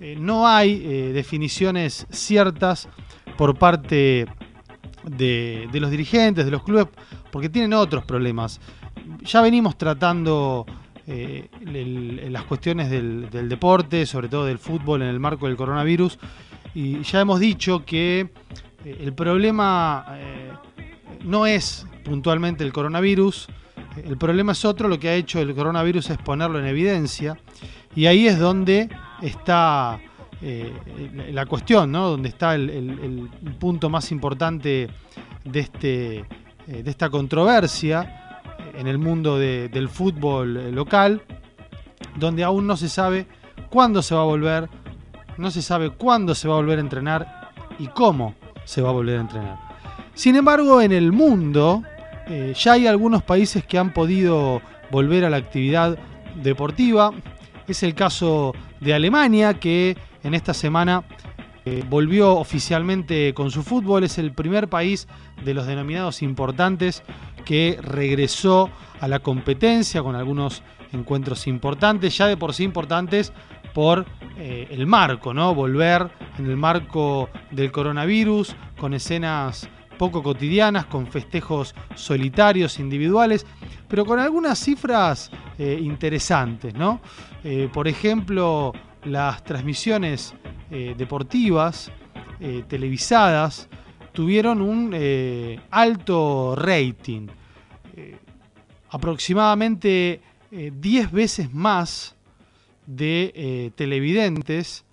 [0.00, 0.78] eh, no hay
[1.12, 2.88] definiciones ciertas
[3.36, 4.26] por parte
[5.04, 6.86] de, de, los dirigentes, de los clubes,
[7.30, 8.58] porque tienen otros problemas.
[9.24, 10.64] Ya venimos tratando
[11.06, 11.48] eh,
[12.30, 16.18] las cuestiones del, deporte, sobre todo del fútbol en el marco del coronavirus,
[16.74, 18.28] y ya hemos dicho que
[18.84, 20.52] eh, el problema eh,
[21.24, 23.48] no es puntualmente el coronavirus,
[24.04, 27.38] el problema es otro, lo que ha hecho el coronavirus es ponerlo en evidencia,
[27.96, 28.88] y ahí es donde
[29.20, 30.00] está
[31.32, 32.08] la cuestión, ¿no?
[32.08, 34.88] donde está el, el, punto más importante
[35.44, 36.24] de, este,
[36.66, 38.29] de esta controversia
[38.74, 41.22] en el mundo de, del fútbol local,
[42.16, 43.26] donde aún no se sabe
[43.68, 44.68] cuándo se va a volver,
[45.36, 48.92] no se sabe cuándo se va a volver a entrenar y cómo se va a
[48.92, 49.58] volver a entrenar.
[50.14, 51.82] Sin embargo, en el mundo
[52.28, 55.98] eh, ya hay algunos países que han podido volver a la actividad
[56.42, 57.12] deportiva.
[57.66, 61.04] Es el caso de Alemania, que en esta semana
[61.64, 64.04] eh, volvió oficialmente con su fútbol.
[64.04, 65.08] Es el primer país
[65.44, 67.02] de los denominados importantes
[67.50, 73.32] que regresó a la competencia con algunos encuentros importantes, ya de por sí importantes
[73.74, 74.06] por
[74.38, 75.52] eh, el marco, ¿no?
[75.52, 76.08] Volver
[76.38, 83.44] en el marco del coronavirus, con escenas poco cotidianas, con festejos solitarios, individuales,
[83.88, 87.00] pero con algunas cifras eh, interesantes, ¿no?
[87.42, 90.34] Eh, por ejemplo, las transmisiones
[90.70, 91.90] deportivas
[92.68, 93.68] televisadas
[94.12, 94.94] tuvieron un
[95.72, 97.26] alto rating,
[98.90, 102.14] aproximadamente 10 veces más
[102.86, 104.84] de televidentes,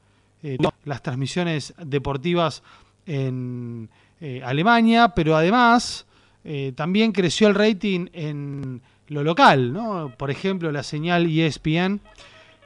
[0.86, 2.64] las transmisiones deportivas
[3.06, 6.06] en eh, Alemania, pero además
[6.44, 10.14] eh, también creció el rating en lo local, ¿no?
[10.18, 12.02] Por ejemplo, la señal ESPN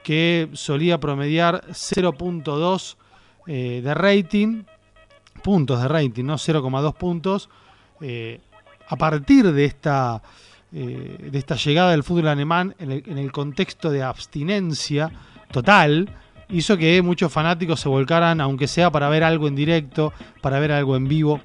[0.02, 2.96] que solía promediar 0.2
[3.46, 4.64] eh, de rating,
[5.42, 7.48] puntos de rating, no 0,2 puntos.
[8.00, 8.40] Eh,
[8.88, 10.22] a partir de esta,
[10.72, 15.10] de esta llegada del fútbol alemán en el, contexto de abstinencia
[15.50, 16.08] total,
[16.48, 20.72] hizo que muchos fanáticos se volcaran, aunque sea para ver algo en directo, para ver
[20.72, 21.40] algo en vivo.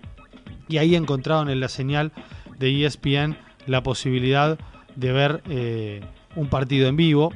[0.67, 2.11] Y ahí encontraron en la señal
[2.59, 4.57] de ESPN la posibilidad
[4.95, 6.01] de ver eh,
[6.35, 7.33] un partido en vivo.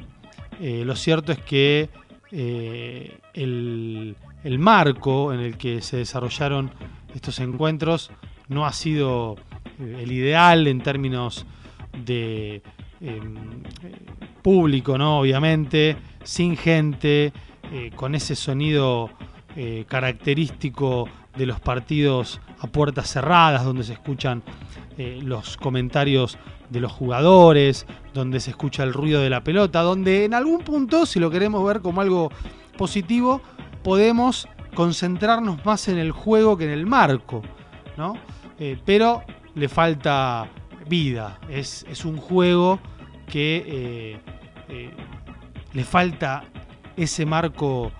[0.60, 1.88] Eh, lo cierto es que
[2.30, 6.70] eh, el, el, marco en el que se desarrollaron
[7.14, 8.10] estos encuentros
[8.48, 9.36] no ha sido
[9.78, 11.46] el ideal en términos
[11.92, 12.62] de
[13.00, 13.62] em,
[14.42, 15.20] público, ¿no?
[15.20, 17.32] Obviamente, sin gente,
[17.96, 19.08] con ese sonido
[19.88, 24.42] característico de los partidos a puertas cerradas, donde se escuchan
[24.98, 26.38] eh, los comentarios
[26.70, 31.06] de los jugadores, donde se escucha el ruido de la pelota, donde en algún punto,
[31.06, 32.30] si lo queremos ver como algo
[32.76, 33.40] positivo,
[33.82, 37.42] podemos concentrarnos más en el juego que en el marco,
[37.96, 38.14] ¿no?
[38.58, 39.22] Eh, pero
[39.54, 40.48] le falta
[40.88, 42.80] vida, es, es un juego
[43.26, 44.20] que
[44.68, 44.90] eh,
[45.72, 46.44] le falta
[46.96, 47.92] ese marco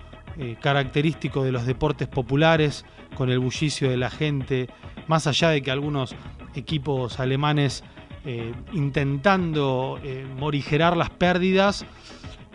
[0.61, 4.67] característico de los deportes populares, con el bullicio de la gente,
[5.07, 6.15] más allá de que algunos
[6.55, 7.83] equipos alemanes
[8.25, 11.85] eh, intentando eh, morigerar las pérdidas,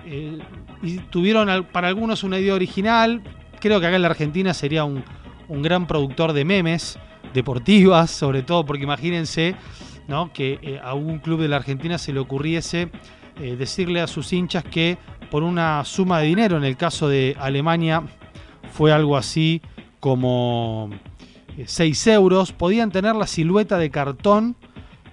[0.07, 0.39] eh,
[0.83, 3.23] y tuvieron para algunos una idea original,
[3.61, 5.05] creo que acá en la Argentina sería un,
[5.49, 6.99] un gran productor de memes
[7.35, 9.55] deportivas, sobre todo porque imagínense
[10.09, 10.33] ¿no?
[10.33, 12.91] que a un club de la Argentina se le ocurriese
[13.39, 14.99] decirle a sus hinchas que
[15.31, 18.03] por una suma de dinero, en el caso de Alemania
[18.73, 19.63] fue algo así
[20.01, 20.91] como
[21.65, 24.57] 6 eh, euros, podían tener la silueta de cartón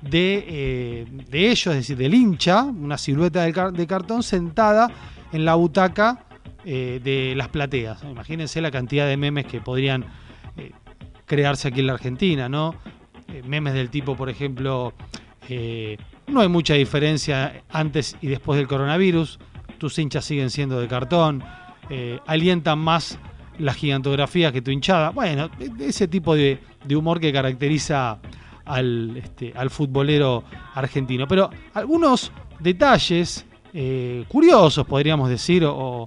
[0.01, 4.91] de, eh, de ellos, es decir, del hincha, una silueta de, cartón sentada
[5.31, 6.25] en la butaca
[6.63, 8.03] eh, de las plateas.
[8.03, 10.05] Imagínense la cantidad de memes que podrían
[11.25, 12.75] crearse aquí en la Argentina, ¿no?
[13.45, 14.93] Memes del tipo, por ejemplo,
[16.27, 19.39] no hay mucha diferencia antes y después del coronavirus,
[19.77, 21.43] tus hinchas siguen siendo de cartón,
[22.25, 23.19] alientan más
[23.59, 25.09] la gigantografía que tu hinchada.
[25.09, 26.59] Bueno, ese tipo de,
[26.95, 28.19] humor que caracteriza
[28.65, 31.27] al, este, al, futbolero argentino.
[31.27, 36.05] Pero algunos detalles eh, curiosos, podríamos decir, o,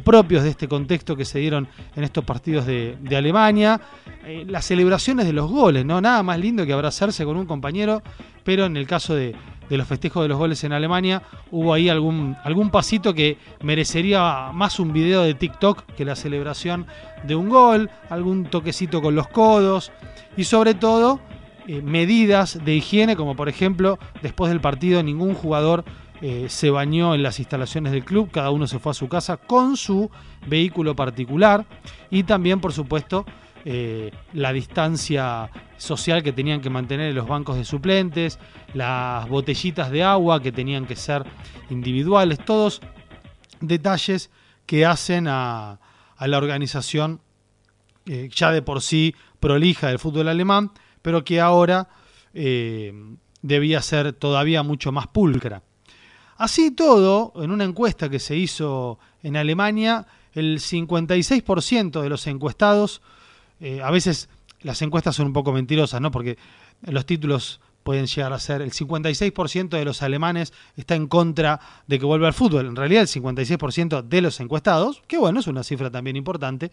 [0.00, 3.80] propios de este contexto que se dieron en estos partidos de, Alemania.
[4.24, 6.00] Eh, las celebraciones de los goles, ¿no?
[6.00, 8.02] Nada más lindo que abrazarse con un compañero,
[8.44, 9.34] pero en el caso de,
[9.68, 14.50] de los festejos de los goles en Alemania, hubo ahí algún, algún pasito que merecería
[14.52, 16.86] más un video de TikTok que la celebración
[17.24, 19.92] de un gol, algún toquecito con los codos
[20.36, 21.20] y sobre todo
[21.66, 25.84] eh, medidas de higiene, como por ejemplo, después del partido ningún jugador
[26.20, 29.36] eh, se bañó en las instalaciones del club, cada uno se fue a su casa
[29.36, 30.10] con su
[30.48, 31.64] vehículo particular
[32.10, 33.24] y también, por supuesto,
[33.64, 38.40] eh, la distancia social que tenían que mantener en los bancos de suplentes,
[38.74, 41.24] las botellitas de agua que tenían que ser
[41.70, 42.80] individuales, todos
[43.60, 44.30] detalles
[44.66, 45.78] que hacen a,
[46.18, 47.20] la organización
[48.06, 51.88] eh, ya de por sí prolija del fútbol alemán, pero que ahora
[53.42, 55.62] debía ser todavía mucho más pulcra.
[56.38, 63.02] Así todo, en una encuesta que se hizo en Alemania, el 56% de los encuestados
[63.60, 64.28] eh, a veces
[64.60, 66.10] las encuestas son un poco mentirosas, ¿no?
[66.10, 66.38] Porque
[66.82, 71.98] los títulos pueden llegar a ser el 56% de los alemanes está en contra de
[71.98, 72.66] que vuelva al fútbol.
[72.66, 76.70] En realidad el 56% de los encuestados, que bueno, es una cifra también importante,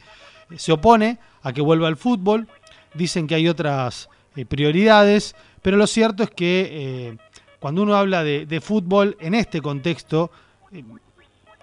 [0.51, 2.47] eh, se opone a que vuelva al fútbol.
[2.93, 7.17] Dicen que hay otras eh, prioridades, pero lo cierto es que
[7.65, 10.30] cuando uno habla de, fútbol en este contexto,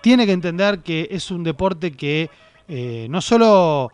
[0.00, 2.28] tiene que entender que es un deporte que
[3.08, 3.92] no solo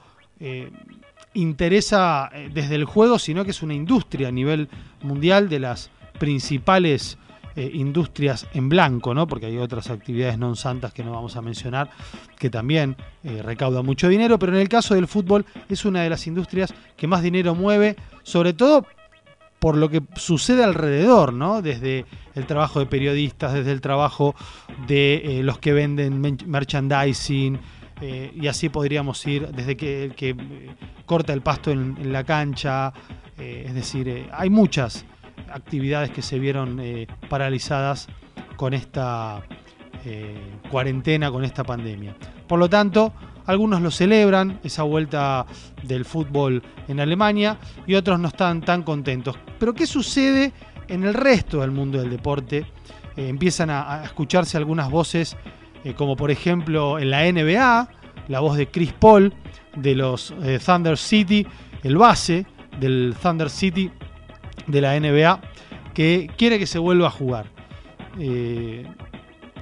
[1.34, 4.68] interesa eh, desde el juego, sino que es una industria a nivel
[5.02, 7.18] mundial de las principales
[7.56, 9.26] eh, industrias en blanco, ¿no?
[9.26, 11.90] porque hay otras actividades non santas que no vamos a mencionar
[12.38, 16.10] que también eh, recaudan mucho dinero, pero en el caso del fútbol es una de
[16.10, 18.86] las industrias que más dinero mueve, sobre todo
[19.58, 21.62] por lo que sucede alrededor, ¿no?
[21.62, 24.34] Desde el trabajo de periodistas, desde el trabajo
[24.86, 27.58] de los que venden merchandising,
[28.00, 30.36] eh, y así podríamos ir desde que el que eh,
[31.04, 32.92] corta el pasto en, la cancha,
[33.38, 35.04] eh, es decir, hay muchas
[35.52, 36.80] actividades que se vieron
[37.28, 38.08] paralizadas
[38.56, 39.42] con esta
[40.70, 42.14] cuarentena, con esta pandemia.
[42.46, 43.12] Por lo tanto,
[43.48, 45.44] algunos lo celebran, esa vuelta
[45.82, 49.36] del fútbol en Alemania, y otros no están tan contentos.
[49.58, 50.52] Pero ¿qué sucede
[50.86, 52.64] en el resto del mundo del deporte?
[53.16, 55.36] empiezan a escucharse algunas voces
[55.96, 57.88] como por ejemplo en la NBA,
[58.28, 59.34] la voz de Chris Paul
[59.74, 60.32] de los
[60.64, 61.44] Thunder City,
[61.82, 62.46] el base
[62.78, 63.90] del Thunder City
[64.68, 65.40] de la NBA,
[65.94, 67.46] que quiere que se vuelva a jugar.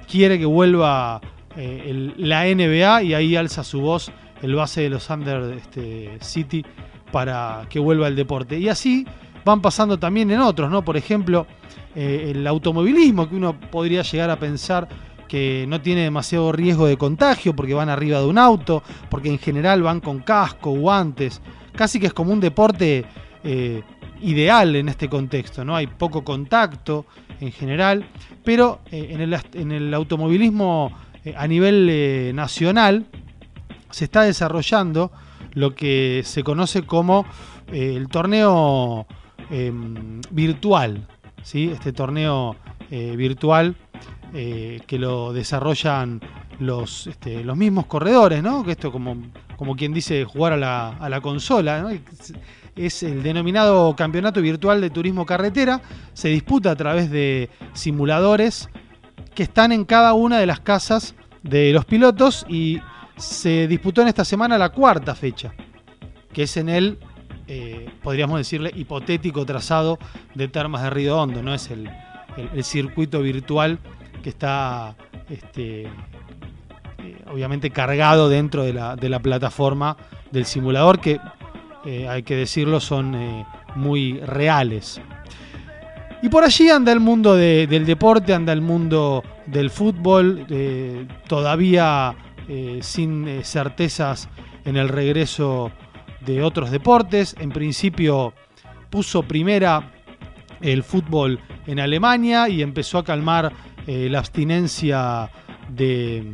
[0.06, 1.20] quiere que vuelva
[1.56, 6.64] la NBA y ahí alza su voz el base de los Thunder este, City
[7.10, 8.58] para que vuelva el deporte.
[8.58, 9.06] Y así
[9.44, 10.84] van pasando también en otros, ¿no?
[10.84, 11.46] Por ejemplo,
[11.94, 14.88] eh, el automovilismo, que uno podría llegar a pensar
[15.28, 19.38] que no tiene demasiado riesgo de contagio porque van arriba de un auto, porque en
[19.38, 21.40] general van con casco, guantes,
[21.74, 23.04] casi que es como un deporte
[23.42, 23.82] eh,
[24.20, 25.76] ideal en este contexto, ¿no?
[25.76, 27.06] Hay poco contacto
[27.40, 28.04] en general,
[28.44, 30.92] pero eh, en, el, en, el, automovilismo
[31.36, 33.06] a nivel nacional
[33.90, 35.10] se está desarrollando
[35.56, 37.24] lo que se conoce como
[37.72, 39.06] eh, el torneo
[39.50, 41.06] em, virtual,
[41.42, 41.70] ¿sí?
[41.72, 42.56] este torneo
[42.90, 43.74] eh, virtual
[44.34, 46.20] eh, que lo desarrollan
[46.60, 48.64] los, este, los mismos corredores, ¿no?
[48.64, 49.16] que esto como,
[49.56, 51.90] como quien dice jugar a la, a la consola,
[52.76, 55.80] es el denominado Campeonato Virtual de Turismo Carretera,
[56.12, 58.68] se disputa a través de simuladores
[59.36, 62.80] que están en cada una de las casas de los pilotos y
[63.16, 65.52] se disputó en esta semana la cuarta fecha,
[66.32, 66.98] que es en el,
[67.46, 69.98] eh, podríamos decirle, hipotético trazado
[70.34, 71.88] de Termas de Río Hondo, no es el,
[72.62, 73.78] circuito virtual
[74.22, 74.94] que está
[75.30, 75.88] este, eh,
[77.32, 79.98] obviamente cargado dentro de la, plataforma
[80.30, 81.20] del simulador, que
[81.84, 85.00] eh, hay que decirlo, son muy reales.
[86.22, 90.46] Y por allí anda el mundo del deporte, anda el mundo del fútbol,
[91.28, 92.16] todavía
[92.48, 94.28] eh, sin eh, certezas
[94.64, 95.72] en el regreso
[96.24, 97.34] de otros deportes.
[97.40, 98.34] En principio
[98.88, 99.90] puso primera
[100.60, 103.52] el fútbol en Alemania y empezó a calmar
[103.88, 105.28] eh, la abstinencia
[105.68, 106.24] de,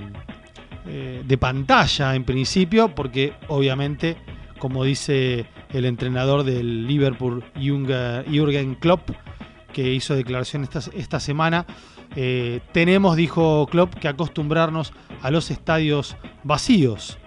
[1.25, 4.17] de pantalla en principio, porque obviamente,
[4.59, 9.11] como dice el entrenador del Liverpool, Jürgen Klopp,
[9.73, 11.67] que hizo declaración esta, esta semana,
[12.15, 14.93] eh, tenemos, dijo Klopp, que acostumbrarnos
[15.23, 17.19] a los estadios vacíos.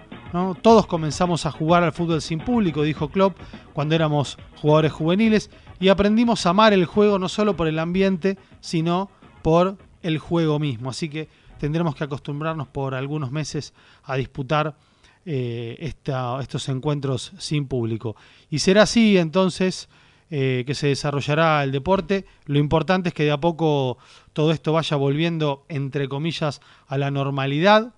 [0.60, 3.38] Todos comenzamos a jugar al fútbol sin público, dijo Klopp,
[3.72, 8.36] cuando éramos jugadores juveniles, y aprendimos a amar el juego no solo por el ambiente,
[8.60, 9.10] sino
[9.42, 10.90] por el juego mismo.
[10.90, 11.28] Así que
[11.58, 13.72] tendremos que acostumbrarnos por algunos meses
[14.04, 14.76] a disputar
[15.24, 15.94] eh,
[16.40, 18.14] estos encuentros sin público.
[18.50, 19.88] Y será así entonces
[20.28, 22.26] eh, que se desarrollará el deporte.
[22.46, 23.96] Lo importante es que de a poco
[24.32, 27.94] todo esto vaya volviendo, entre comillas, a la normalidad.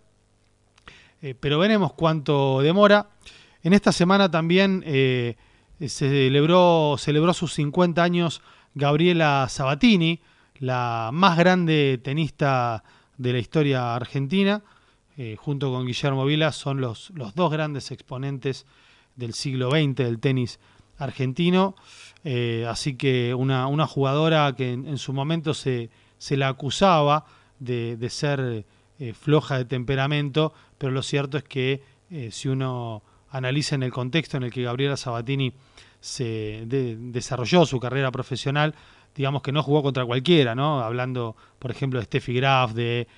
[1.22, 3.08] Eh, pero veremos cuánto demora.
[3.62, 5.36] En esta semana también eh,
[5.80, 6.96] se celebró,
[7.32, 8.42] sus 50 años
[8.74, 10.20] Gabriela Sabatini,
[10.58, 12.84] la más grande tenista
[13.16, 14.62] de la historia argentina,
[15.38, 18.66] junto con Guillermo Vila, son los, los dos grandes exponentes
[19.16, 20.60] del siglo XX del tenis
[20.98, 21.74] argentino.
[22.30, 27.24] Eh, así que una, jugadora que en, su momento se, se, la acusaba
[27.58, 28.66] de, ser
[28.98, 33.92] eh, floja de temperamento, pero lo cierto es que eh, si uno analiza en el
[33.92, 35.54] contexto en el que Gabriela Sabatini
[36.00, 38.74] se desarrolló su carrera profesional,
[39.14, 40.80] digamos que no jugó contra cualquiera, ¿no?
[40.80, 43.08] Hablando, por ejemplo, de Steffi Graf, de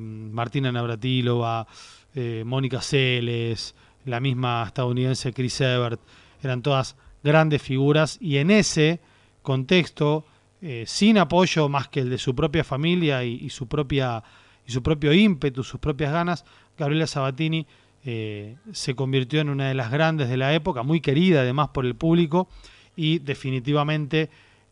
[0.00, 1.66] Martina Navratilova,
[2.46, 3.74] Mónica Celes,
[4.06, 6.00] la misma estadounidense Chris Evert,
[6.42, 6.96] eran todas
[7.26, 9.00] grandes figuras y en ese
[9.42, 10.24] contexto,
[10.62, 14.22] eh, sin apoyo más que el de su propia familia y, su, propia,
[14.66, 16.44] y su propio ímpetu, sus propias ganas,
[16.78, 17.66] Gabriela Sabatini
[18.04, 21.84] eh, se convirtió en una de las grandes de la época, muy querida además por
[21.84, 22.48] el público
[22.96, 24.30] y definitivamente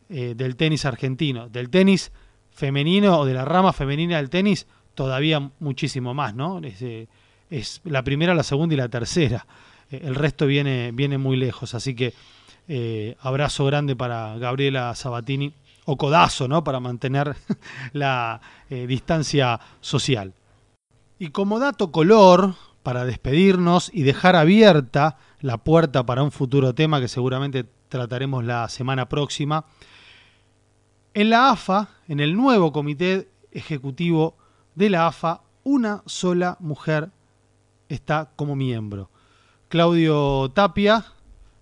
[0.09, 2.11] eh, del tenis argentino, del tenis
[2.51, 6.61] femenino o de la rama femenina del tenis, todavía muchísimo más, ¿no?
[6.61, 6.83] Es,
[7.51, 9.47] es la primera, la segunda y la tercera.
[9.91, 12.15] el resto viene, viene muy lejos, así que
[12.69, 15.55] eh, abrazo grande para Gabriela Sabatini,
[15.85, 16.65] o codazo, ¿no?
[16.65, 17.37] Para mantener
[17.93, 18.41] la
[18.71, 20.33] eh, distancia social.
[21.19, 27.01] Y como dato color, para despedirnos y dejar abierta la puerta para un futuro tema
[27.01, 29.65] que seguramente trataremos la semana próxima,
[31.15, 34.37] en la AFA, en el nuevo comité ejecutivo
[34.75, 37.11] de la AFA, una sola mujer
[37.89, 39.11] está como miembro.
[39.69, 41.05] Claudio Tapia,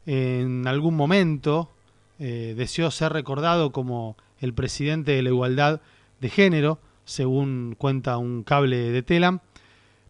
[0.07, 1.71] en algún momento
[2.19, 5.81] eh, deseó ser recordado como el presidente de la igualdad
[6.21, 9.41] de género, según cuenta un cable de Telam,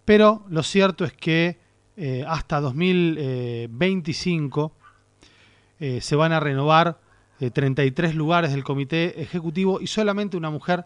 [0.04, 1.58] pero lo cierto es que
[1.96, 4.72] eh, hasta 2025
[5.80, 6.98] eh, se van a renovar
[7.52, 10.84] 33 lugares del comité ejecutivo y solamente una mujer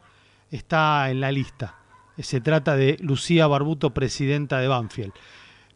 [0.50, 1.74] está en la lista.
[2.18, 5.12] Se trata de Lucía Barbuto, presidenta de Banfield.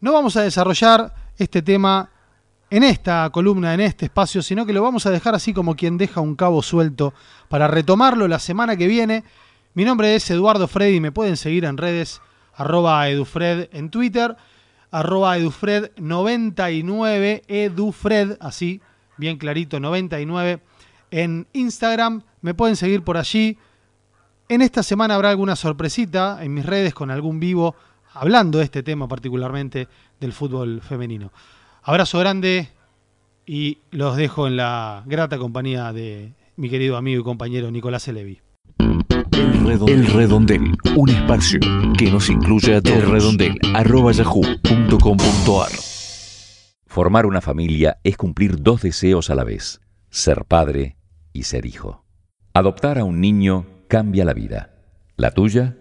[0.00, 2.08] No vamos a desarrollar este tema
[2.70, 5.98] en esta columna, en este espacio, sino que lo vamos a dejar así como quien
[5.98, 7.12] deja un cabo suelto
[7.48, 9.24] para retomarlo la semana que viene.
[9.74, 12.22] Mi nombre es Eduardo Freddy y me pueden seguir en redes
[12.54, 14.36] arroba edufred en Twitter,
[14.90, 18.80] arroba edufred99, edufred, así,
[19.16, 20.60] bien clarito, 99
[21.10, 22.22] en Instagram.
[22.40, 23.58] Me pueden seguir por allí.
[24.48, 27.74] En esta semana habrá alguna sorpresita en mis redes con algún vivo
[28.12, 31.32] hablando de este tema particularmente del fútbol femenino.
[31.90, 32.68] Abrazo grande
[33.44, 38.40] y los dejo en la grata compañía de mi querido amigo y compañero Nicolás Elevi.
[39.88, 41.58] El redondel, un espacio
[41.98, 42.96] que nos incluye a todos.
[42.96, 45.72] El redondel, arroba yahoo.com.ar.
[46.86, 49.80] Formar una familia es cumplir dos deseos a la vez,
[50.10, 50.96] ser padre
[51.32, 52.04] y ser hijo.
[52.54, 54.70] Adoptar a un niño cambia la vida,
[55.16, 55.76] la tuya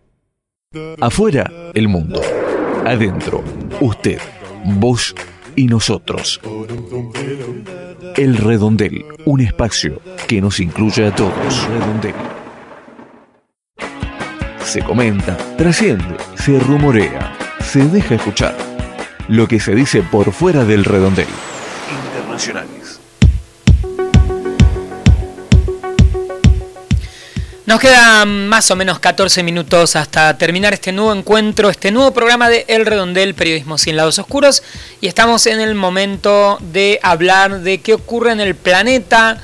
[1.00, 2.20] Afuera, el mundo.
[2.84, 3.44] Adentro,
[3.80, 4.18] usted,
[4.64, 5.14] vos
[5.54, 6.40] y nosotros.
[8.16, 11.68] El redondel, un espacio que nos incluye a todos.
[11.68, 12.14] Redondel.
[14.64, 18.56] Se comenta, trasciende, se rumorea, se deja escuchar.
[19.28, 21.28] Lo que se dice por fuera del redondel.
[22.08, 22.73] Internacionales.
[27.66, 32.50] Nos quedan más o menos 14 minutos hasta terminar este nuevo encuentro, este nuevo programa
[32.50, 34.62] de El Redondel, Periodismo sin lados oscuros,
[35.00, 39.40] y estamos en el momento de hablar de qué ocurre en el planeta.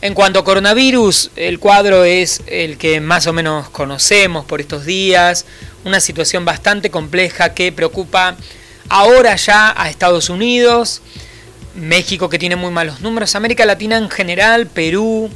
[0.00, 4.86] En cuanto a coronavirus, el cuadro es el que más o menos conocemos por estos
[4.86, 5.44] días,
[5.84, 8.38] una situación bastante compleja que preocupa
[8.88, 11.02] ahora ya a Estados Unidos,
[11.74, 15.28] México que tiene muy malos números, América Latina en general, Perú,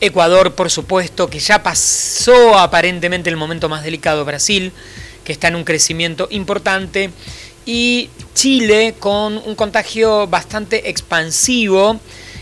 [0.00, 4.72] Ecuador, por supuesto, que ya pasó aparentemente el momento más delicado, Brasil,
[5.24, 7.10] que está en un crecimiento importante,
[7.64, 11.98] y Chile con un contagio bastante expansivo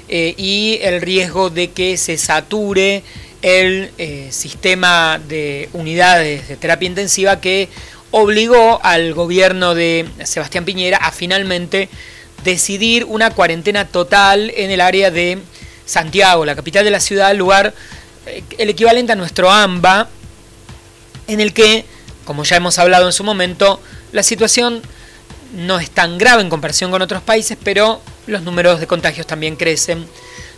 [0.09, 3.03] eh, y el riesgo de que se sature
[3.41, 7.69] el eh, sistema de unidades de terapia intensiva que
[8.11, 11.89] obligó al gobierno de Sebastián Piñera a finalmente
[12.45, 15.39] decidir una cuarentena total en el área de
[15.87, 17.75] Santiago, la capital de la ciudad, lugar,
[18.27, 20.09] eh, el equivalente a nuestro AMBA,
[21.27, 21.85] en el que,
[22.25, 23.81] como ya hemos hablado en su momento,
[24.13, 24.83] la situación
[25.55, 29.57] no es tan grave en comparación con otros países, pero los números de contagios también
[29.57, 30.07] crecen.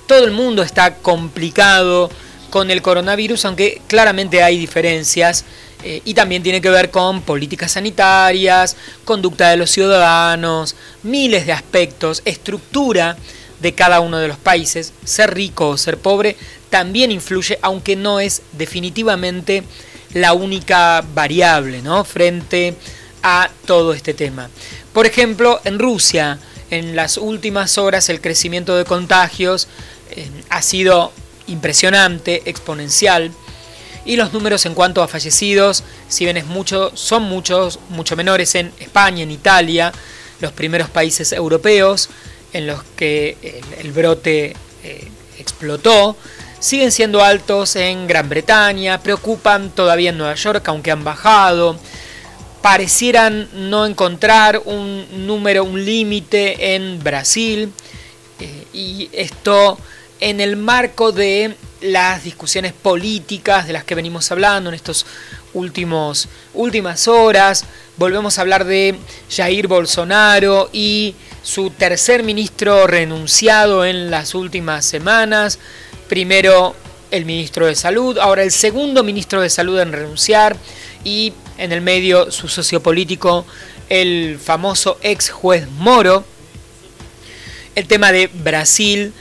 [0.06, 2.10] Todo el mundo está complicado
[2.50, 5.44] con el coronavirus, aunque claramente hay diferencias.
[5.84, 11.52] Eh, y también tiene que ver con políticas sanitarias, conducta de los ciudadanos, miles de
[11.52, 13.16] aspectos, estructura
[13.60, 16.36] de cada uno de los países, ser rico o ser pobre,
[16.70, 19.62] también influye, aunque no es definitivamente
[20.12, 22.04] la única variable ¿no?
[22.04, 22.74] frente
[23.22, 24.50] a todo este tema.
[24.92, 26.38] Por ejemplo, en Rusia,
[26.70, 29.68] en las últimas horas el crecimiento de contagios
[30.10, 31.12] eh, ha sido
[31.46, 33.32] impresionante, exponencial,
[34.06, 38.54] y los números en cuanto a fallecidos, si bien es mucho, son muchos, mucho menores
[38.54, 39.92] en España, en Italia,
[40.40, 42.08] los primeros países europeos,
[42.56, 43.36] en los que
[43.78, 46.16] el, brote eh, explotó,
[46.58, 51.78] siguen siendo altos en Gran Bretaña, preocupan todavía en Nueva York, aunque han bajado,
[52.62, 57.72] parecieran no encontrar un número, un límite en Brasil,
[58.40, 59.78] eh, y esto
[60.20, 65.04] en el marco de las discusiones políticas de las que venimos hablando en estos
[65.52, 67.64] últimos últimas horas.
[67.98, 68.98] Volvemos a hablar de
[69.30, 71.14] Jair Bolsonaro y
[71.46, 75.60] su tercer ministro renunciado en las últimas semanas.
[76.08, 76.74] Primero
[77.12, 80.56] el ministro de Salud, ahora el segundo ministro de Salud en renunciar
[81.04, 83.46] y en el medio su socio político,
[83.88, 86.24] el famoso ex juez Moro.
[87.76, 89.12] El tema de Brasil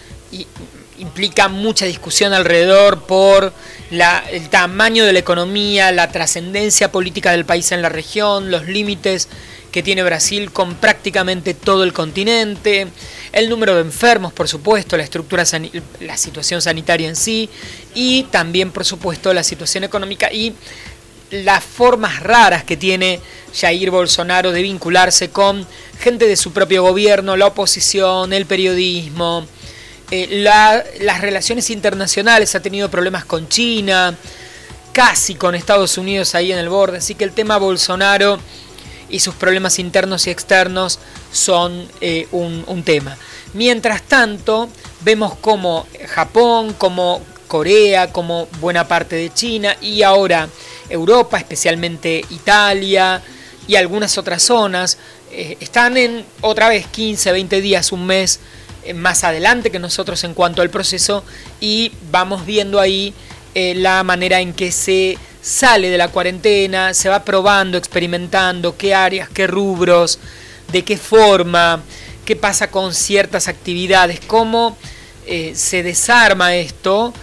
[0.97, 3.53] implica mucha discusión alrededor por
[3.91, 9.30] el tamaño de la economía, la trascendencia política del país en la región, los límites
[9.76, 12.88] que tiene Brasil con prácticamente todo el continente,
[13.34, 15.43] el número de enfermos, por supuesto, la estructura,
[15.99, 17.49] la situación sanitaria en sí
[17.93, 20.53] y también, por supuesto, la situación económica y
[21.30, 23.19] las formas raras que tiene
[23.53, 25.67] Jair Bolsonaro de vincularse con
[25.99, 29.45] gente de su propio gobierno, la oposición, el periodismo,
[30.09, 34.15] eh, las relaciones internacionales, ha tenido problemas con China,
[34.93, 38.39] casi con Estados Unidos ahí en el borde, así que el tema Bolsonaro
[39.10, 40.99] y sus problemas internos y externos
[41.32, 43.18] son eh, un, tema.
[43.53, 44.70] Mientras tanto,
[45.01, 50.49] vemos como Japón, como Corea, como buena parte de China y ahora
[50.89, 53.22] Europa, especialmente Italia
[53.68, 54.97] y algunas otras zonas,
[55.32, 58.39] eh, están en otra vez 15, 20 días, un mes
[58.84, 61.24] eh, más adelante que nosotros en cuanto al proceso
[61.60, 63.14] y vamos viendo ahí
[63.58, 69.30] la manera en que se sale de la cuarentena, se va probando, experimentando qué áreas,
[69.30, 70.18] qué rubros,
[70.72, 71.84] de qué forma,
[72.26, 74.76] qué pasa con ciertas actividades, cómo
[75.54, 77.14] se desarma esto,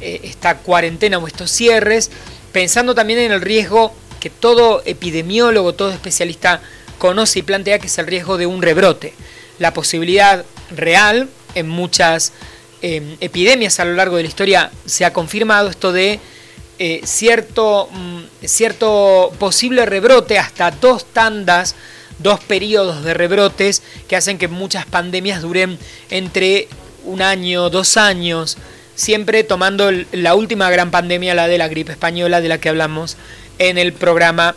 [0.00, 2.10] esta cuarentena o estos cierres,
[2.52, 6.60] pensando también en el riesgo que todo epidemiólogo, todo especialista
[6.98, 9.14] conoce y plantea que es el riesgo de un rebrote.
[9.58, 12.32] La posibilidad real en muchas
[12.82, 16.20] em, epidemias a lo largo de la historia se ha confirmado esto de
[16.82, 21.74] eh, cierto, mm, cierto posible rebrote, hasta dos tandas,
[22.20, 25.78] dos periodos de rebrotes que hacen que muchas pandemias duren
[26.08, 26.68] entre
[27.04, 28.56] un año, dos años,
[28.94, 33.18] siempre tomando la última gran pandemia, la de la gripe española, de la que hablamos
[33.58, 34.54] en el programa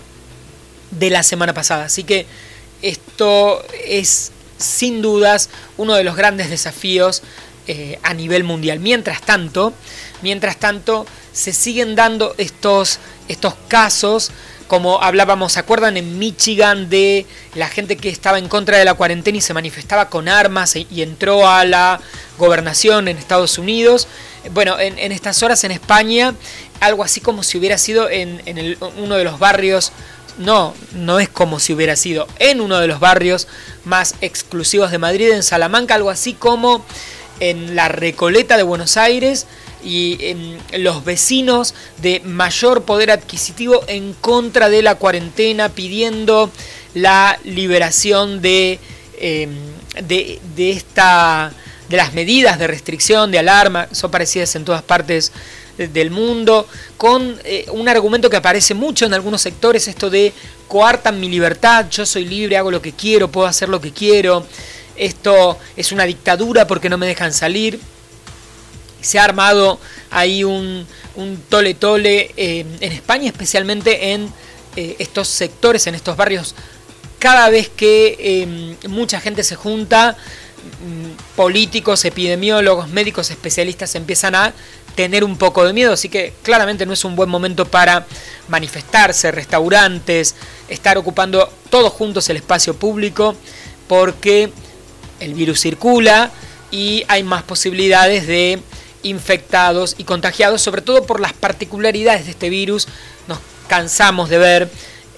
[0.91, 1.83] de la semana pasada.
[1.83, 2.25] Así que
[2.81, 7.21] esto es sin dudas uno de los grandes desafíos
[7.67, 8.79] eh, a nivel mundial.
[8.79, 9.73] Mientras tanto,
[10.21, 14.31] mientras tanto, se siguen dando estos, estos casos
[14.73, 18.95] como hablábamos, ¿se acuerdan en Michigan de la gente que estaba en contra de la
[18.95, 21.99] cuarentena y se manifestaba con armas y entró a la
[22.39, 24.07] gobernación en Estados Unidos?
[24.51, 26.33] Bueno, en, estas horas en España,
[26.79, 28.41] algo así como si hubiera sido en,
[28.97, 29.91] uno de los barrios,
[30.39, 33.47] no, no es como si hubiera sido en uno de los barrios
[33.85, 36.83] más exclusivos de Madrid, en Salamanca, algo así como
[37.39, 39.45] en la Recoleta de Buenos Aires
[39.83, 46.49] y en los vecinos de mayor poder adquisitivo en contra de la cuarentena, pidiendo
[46.93, 48.79] la liberación de,
[49.19, 49.51] em,
[50.01, 51.53] de, de esta
[51.89, 55.31] de las medidas de restricción, de alarma, son parecidas en todas partes
[55.77, 56.67] del mundo,
[56.97, 60.33] con eh, un argumento que aparece mucho en algunos sectores, esto de
[60.67, 64.45] coartan mi libertad, yo soy libre, hago lo que quiero, puedo hacer lo que quiero,
[64.95, 67.79] esto es una dictadura porque no me dejan salir.
[69.03, 69.79] Se ha armado
[70.09, 70.87] ahí un,
[71.49, 74.29] tole tole eh, en España, especialmente en
[74.75, 76.55] eh, estos sectores, en estos barrios.
[77.19, 80.17] Cada vez que mucha gente se junta,
[80.63, 84.53] Mm, políticos, epidemiólogos, médicos, especialistas empiezan a
[84.95, 88.05] tener un poco de miedo, así que claramente no es un buen momento para
[88.47, 90.35] manifestarse, restaurantes,
[90.69, 93.35] estar ocupando todos juntos el espacio público,
[93.89, 94.53] porque
[95.19, 96.31] el virus circula
[96.71, 98.61] y hay más posibilidades de
[99.03, 102.87] infectados y contagiados, sobre todo por las particularidades de este virus.
[103.27, 104.69] Nos cansamos de ver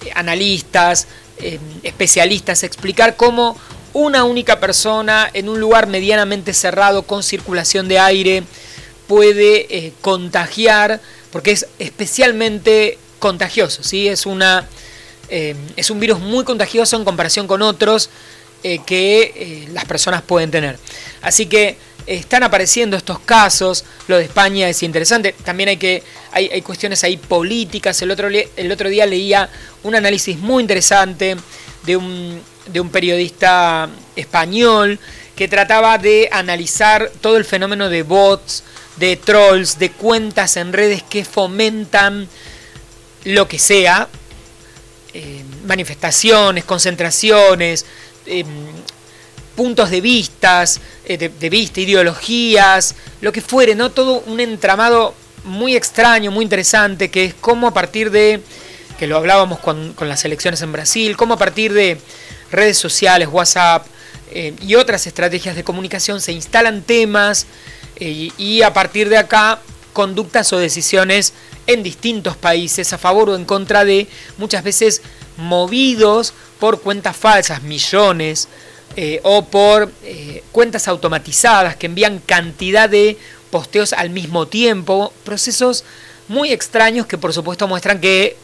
[0.04, 1.06] eh, analistas,
[1.38, 3.58] eh, especialistas explicar cómo
[3.92, 8.42] una única persona en un lugar medianamente cerrado con circulación de aire
[9.06, 14.08] puede eh, contagiar, porque es especialmente contagioso, ¿sí?
[14.08, 14.66] es, una,
[15.28, 18.10] es un virus muy contagioso en comparación con otros
[18.84, 20.78] que las personas pueden tener.
[21.22, 26.02] Así que están apareciendo estos casos, lo de España es interesante, también hay, que,
[26.32, 29.48] hay, cuestiones ahí políticas, el otro, el otro día leía
[29.82, 31.36] un análisis muy interesante
[31.84, 34.98] de un de un periodista español
[35.34, 38.64] que trataba de analizar todo el fenómeno de bots,
[38.96, 42.28] de trolls, de cuentas en redes que fomentan
[43.24, 44.08] lo que sea,
[45.12, 47.84] eh, manifestaciones, concentraciones,
[48.24, 48.46] em,
[49.56, 53.90] puntos de vistas, eh, de, vista, ideologías, lo que fuere, ¿no?
[53.90, 58.40] Todo un entramado muy extraño, muy interesante, que es cómo a partir de,
[58.98, 61.98] que lo hablábamos con, las elecciones en Brasil, cómo a partir de
[62.52, 63.86] redes sociales, WhatsApp
[64.30, 67.46] eh, y otras estrategias de comunicación se instalan temas
[67.96, 69.60] eh, y a partir de acá
[69.92, 71.32] conductas o decisiones
[71.66, 75.00] en distintos países a favor o en contra de, muchas veces
[75.36, 78.48] movidos por cuentas falsas, millones,
[78.96, 79.92] eh, o por
[80.52, 83.18] cuentas automatizadas que envían cantidad de
[83.50, 85.84] posteos al mismo tiempo, procesos
[86.28, 88.36] muy extraños que por supuesto muestran que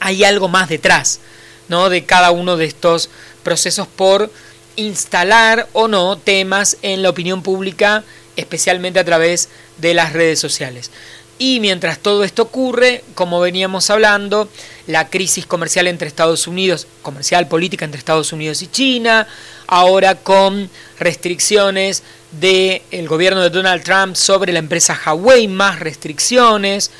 [0.00, 1.20] hay algo más detrás
[1.68, 1.88] ¿no?
[1.88, 3.10] de cada uno de estos
[3.42, 4.30] procesos por
[4.76, 8.04] instalar o no temas en la opinión pública,
[8.36, 9.48] especialmente a través
[9.78, 10.90] de las redes sociales.
[11.38, 14.48] Y mientras todo esto ocurre, como veníamos hablando,
[14.86, 19.26] la crisis comercial entre Estados Unidos, comercial política entre Estados Unidos y China,
[19.66, 26.90] ahora con restricciones del gobierno de Donald Trump sobre la empresa Huawei, más restricciones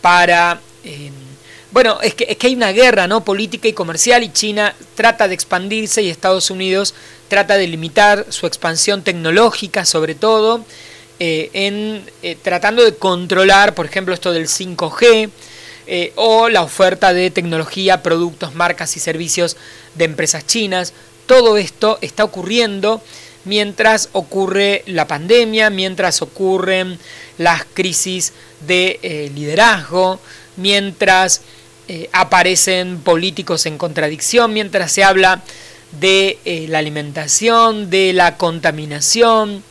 [0.00, 0.60] para...
[0.84, 1.10] Eh,
[1.70, 3.22] bueno, es que, es que hay una guerra ¿no?
[3.22, 6.94] política y comercial y China trata de expandirse y Estados Unidos
[7.28, 10.64] trata de limitar su expansión tecnológica sobre todo,
[11.18, 15.30] eh, en, eh, tratando de controlar, por ejemplo, esto del 5G
[15.86, 19.56] eh, o la oferta de tecnología, productos, marcas y servicios
[19.94, 20.92] de empresas chinas.
[21.24, 23.00] Todo esto está ocurriendo
[23.46, 26.98] mientras ocurre la pandemia, mientras ocurren
[27.38, 28.34] las crisis
[28.66, 30.20] de liderazgo,
[30.56, 31.42] mientras
[32.12, 35.42] aparecen políticos en contradicción, mientras se habla
[36.00, 39.62] de la alimentación, de la contaminación,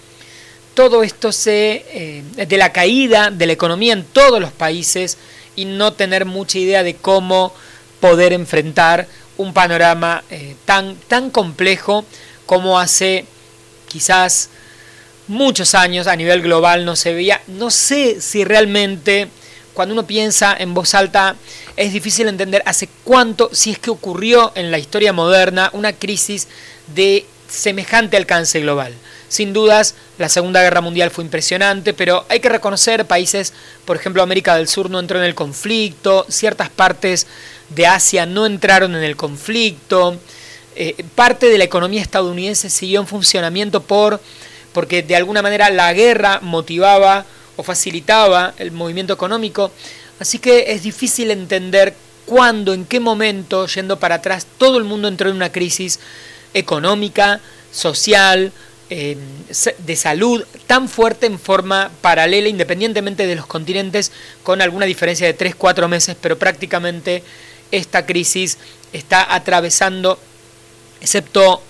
[0.76, 5.18] todo esto se, eh, de la caída de la economía en todos los países
[5.56, 7.54] y no tener mucha idea de cómo
[8.02, 9.08] poder enfrentar
[9.38, 12.06] un panorama eh, tan, tan complejo
[12.46, 13.26] como hace
[13.88, 14.50] quizás
[15.28, 17.42] muchos años a nivel global no se veía.
[17.48, 19.30] No sé si realmente
[19.74, 21.36] cuando uno piensa en voz alta
[21.78, 26.48] es difícil entender hace cuánto, si es que ocurrió en la historia moderna, una crisis
[26.94, 28.94] de semejante alcance global.
[29.36, 33.52] Sin dudas, la Segunda Guerra Mundial fue impresionante, pero hay que reconocer países,
[33.84, 37.28] por ejemplo, América del Sur no entró en el conflicto, ciertas partes
[37.68, 40.18] de Asia no entraron en el conflicto,
[40.78, 44.22] eh, parte de la economía estadounidense siguió en funcionamiento por
[44.72, 47.26] porque de alguna manera la guerra motivaba
[47.58, 49.70] o facilitaba el movimiento económico,
[50.18, 51.94] así que es difícil entender
[52.26, 56.00] cuándo, en qué momento, yendo para atrás, todo el mundo entró en una crisis
[56.54, 57.42] económica,
[57.74, 58.54] social,
[58.90, 59.18] eh,
[59.80, 64.12] de salud tan fuerte en forma paralela, independientemente de los continentes,
[64.44, 67.24] con alguna diferencia de 3-4 meses, pero prácticamente
[67.72, 68.58] esta crisis
[68.94, 70.20] está atravesando,
[71.02, 71.62] excepto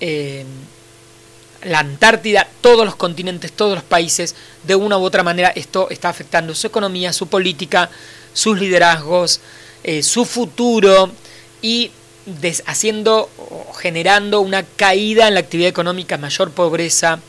[0.00, 0.44] eh,
[1.62, 6.08] la Antártida, todos los continentes, todos los países, de una u otra manera esto está
[6.08, 7.90] afectando su economía, su política,
[8.32, 9.40] sus liderazgos,
[9.82, 11.10] eh, su futuro
[11.62, 11.90] y
[12.66, 17.20] haciendo o generando una caída en la actividad económica, mayor pobreza.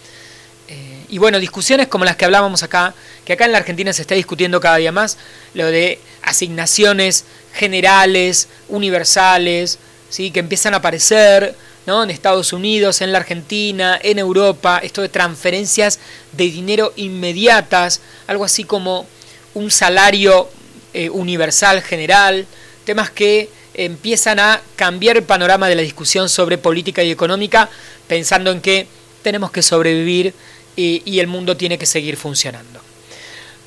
[0.68, 2.93] Eh, y bueno, discusiones como las que hablábamos acá,
[3.26, 5.18] que acá en la Argentina se está discutiendo cada día más,
[5.54, 9.80] lo de asignaciones generales, universales,
[10.10, 10.32] ¿sí?
[10.32, 12.04] que empiezan a aparecer ¿no?
[12.04, 16.00] en Estados Unidos, en la Argentina, en Europa, esto de transferencias
[16.34, 19.08] de dinero inmediatas, algo así como
[19.54, 20.50] un salario
[20.93, 22.45] eh, universal general,
[22.86, 27.69] temas que empiezan a cambiar el panorama de la discusión sobre política y económica,
[28.07, 28.88] pensando en que
[29.21, 30.34] tenemos que sobrevivir
[30.75, 32.80] y, el mundo tiene que seguir funcionando.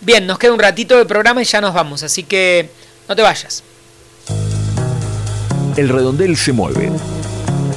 [0.01, 2.71] Bien, nos queda un ratito de programa y ya nos vamos, así que
[3.09, 3.63] no te vayas.
[5.77, 6.91] El redondel se mueve,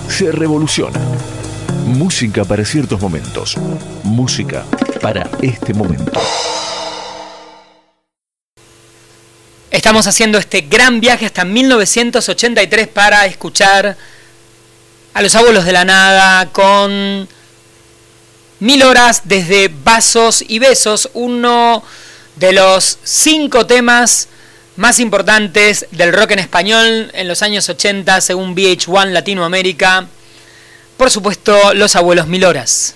[0.08, 1.00] se revoluciona.
[1.86, 3.58] Música para ciertos momentos,
[4.04, 4.66] música
[5.02, 6.12] para este momento.
[9.74, 13.98] Estamos haciendo este gran viaje hasta 1983 para escuchar
[15.16, 17.28] a los abuelos de la nada con
[18.60, 21.84] mil horas desde Vasos y Besos, uno
[22.36, 24.28] de los cinco temas
[24.76, 30.06] más importantes del rock en español en los años 80 según VH1 Latinoamérica.
[30.98, 32.94] Por supuesto, los abuelos mil horas.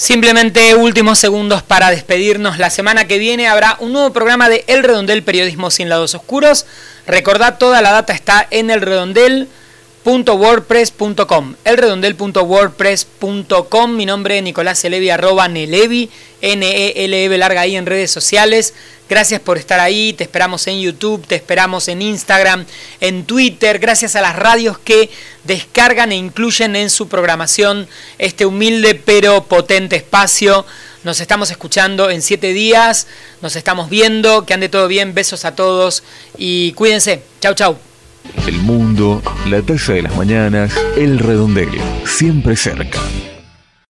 [0.00, 2.56] Simplemente últimos segundos para despedirnos.
[2.56, 6.64] La semana que viene habrá un nuevo programa de El Redondel Periodismo sin lados oscuros.
[7.06, 8.80] Recordad, toda la data está en el
[10.04, 11.54] redondel.wordpress.com.
[11.64, 13.96] Elredondel.wordpress.com.
[13.96, 18.74] Mi nombre es Nicolás Elevi, arroba Nelevi, N-E-L-E larga ahí en redes sociales.
[19.08, 22.64] Gracias por estar ahí, te esperamos en YouTube, te esperamos en Instagram,
[23.00, 25.10] en Twitter, gracias a las radios que
[25.42, 27.88] descargan e incluyen en su programación
[28.18, 30.64] este humilde pero potente espacio.
[31.02, 33.08] Nos estamos escuchando en siete días,
[33.42, 36.04] nos estamos viendo, que ande todo bien, besos a todos
[36.38, 37.24] y cuídense.
[37.40, 37.89] Chau, chau.
[38.46, 41.70] El mundo, la taza de las mañanas, el redondel,
[42.04, 42.98] siempre cerca.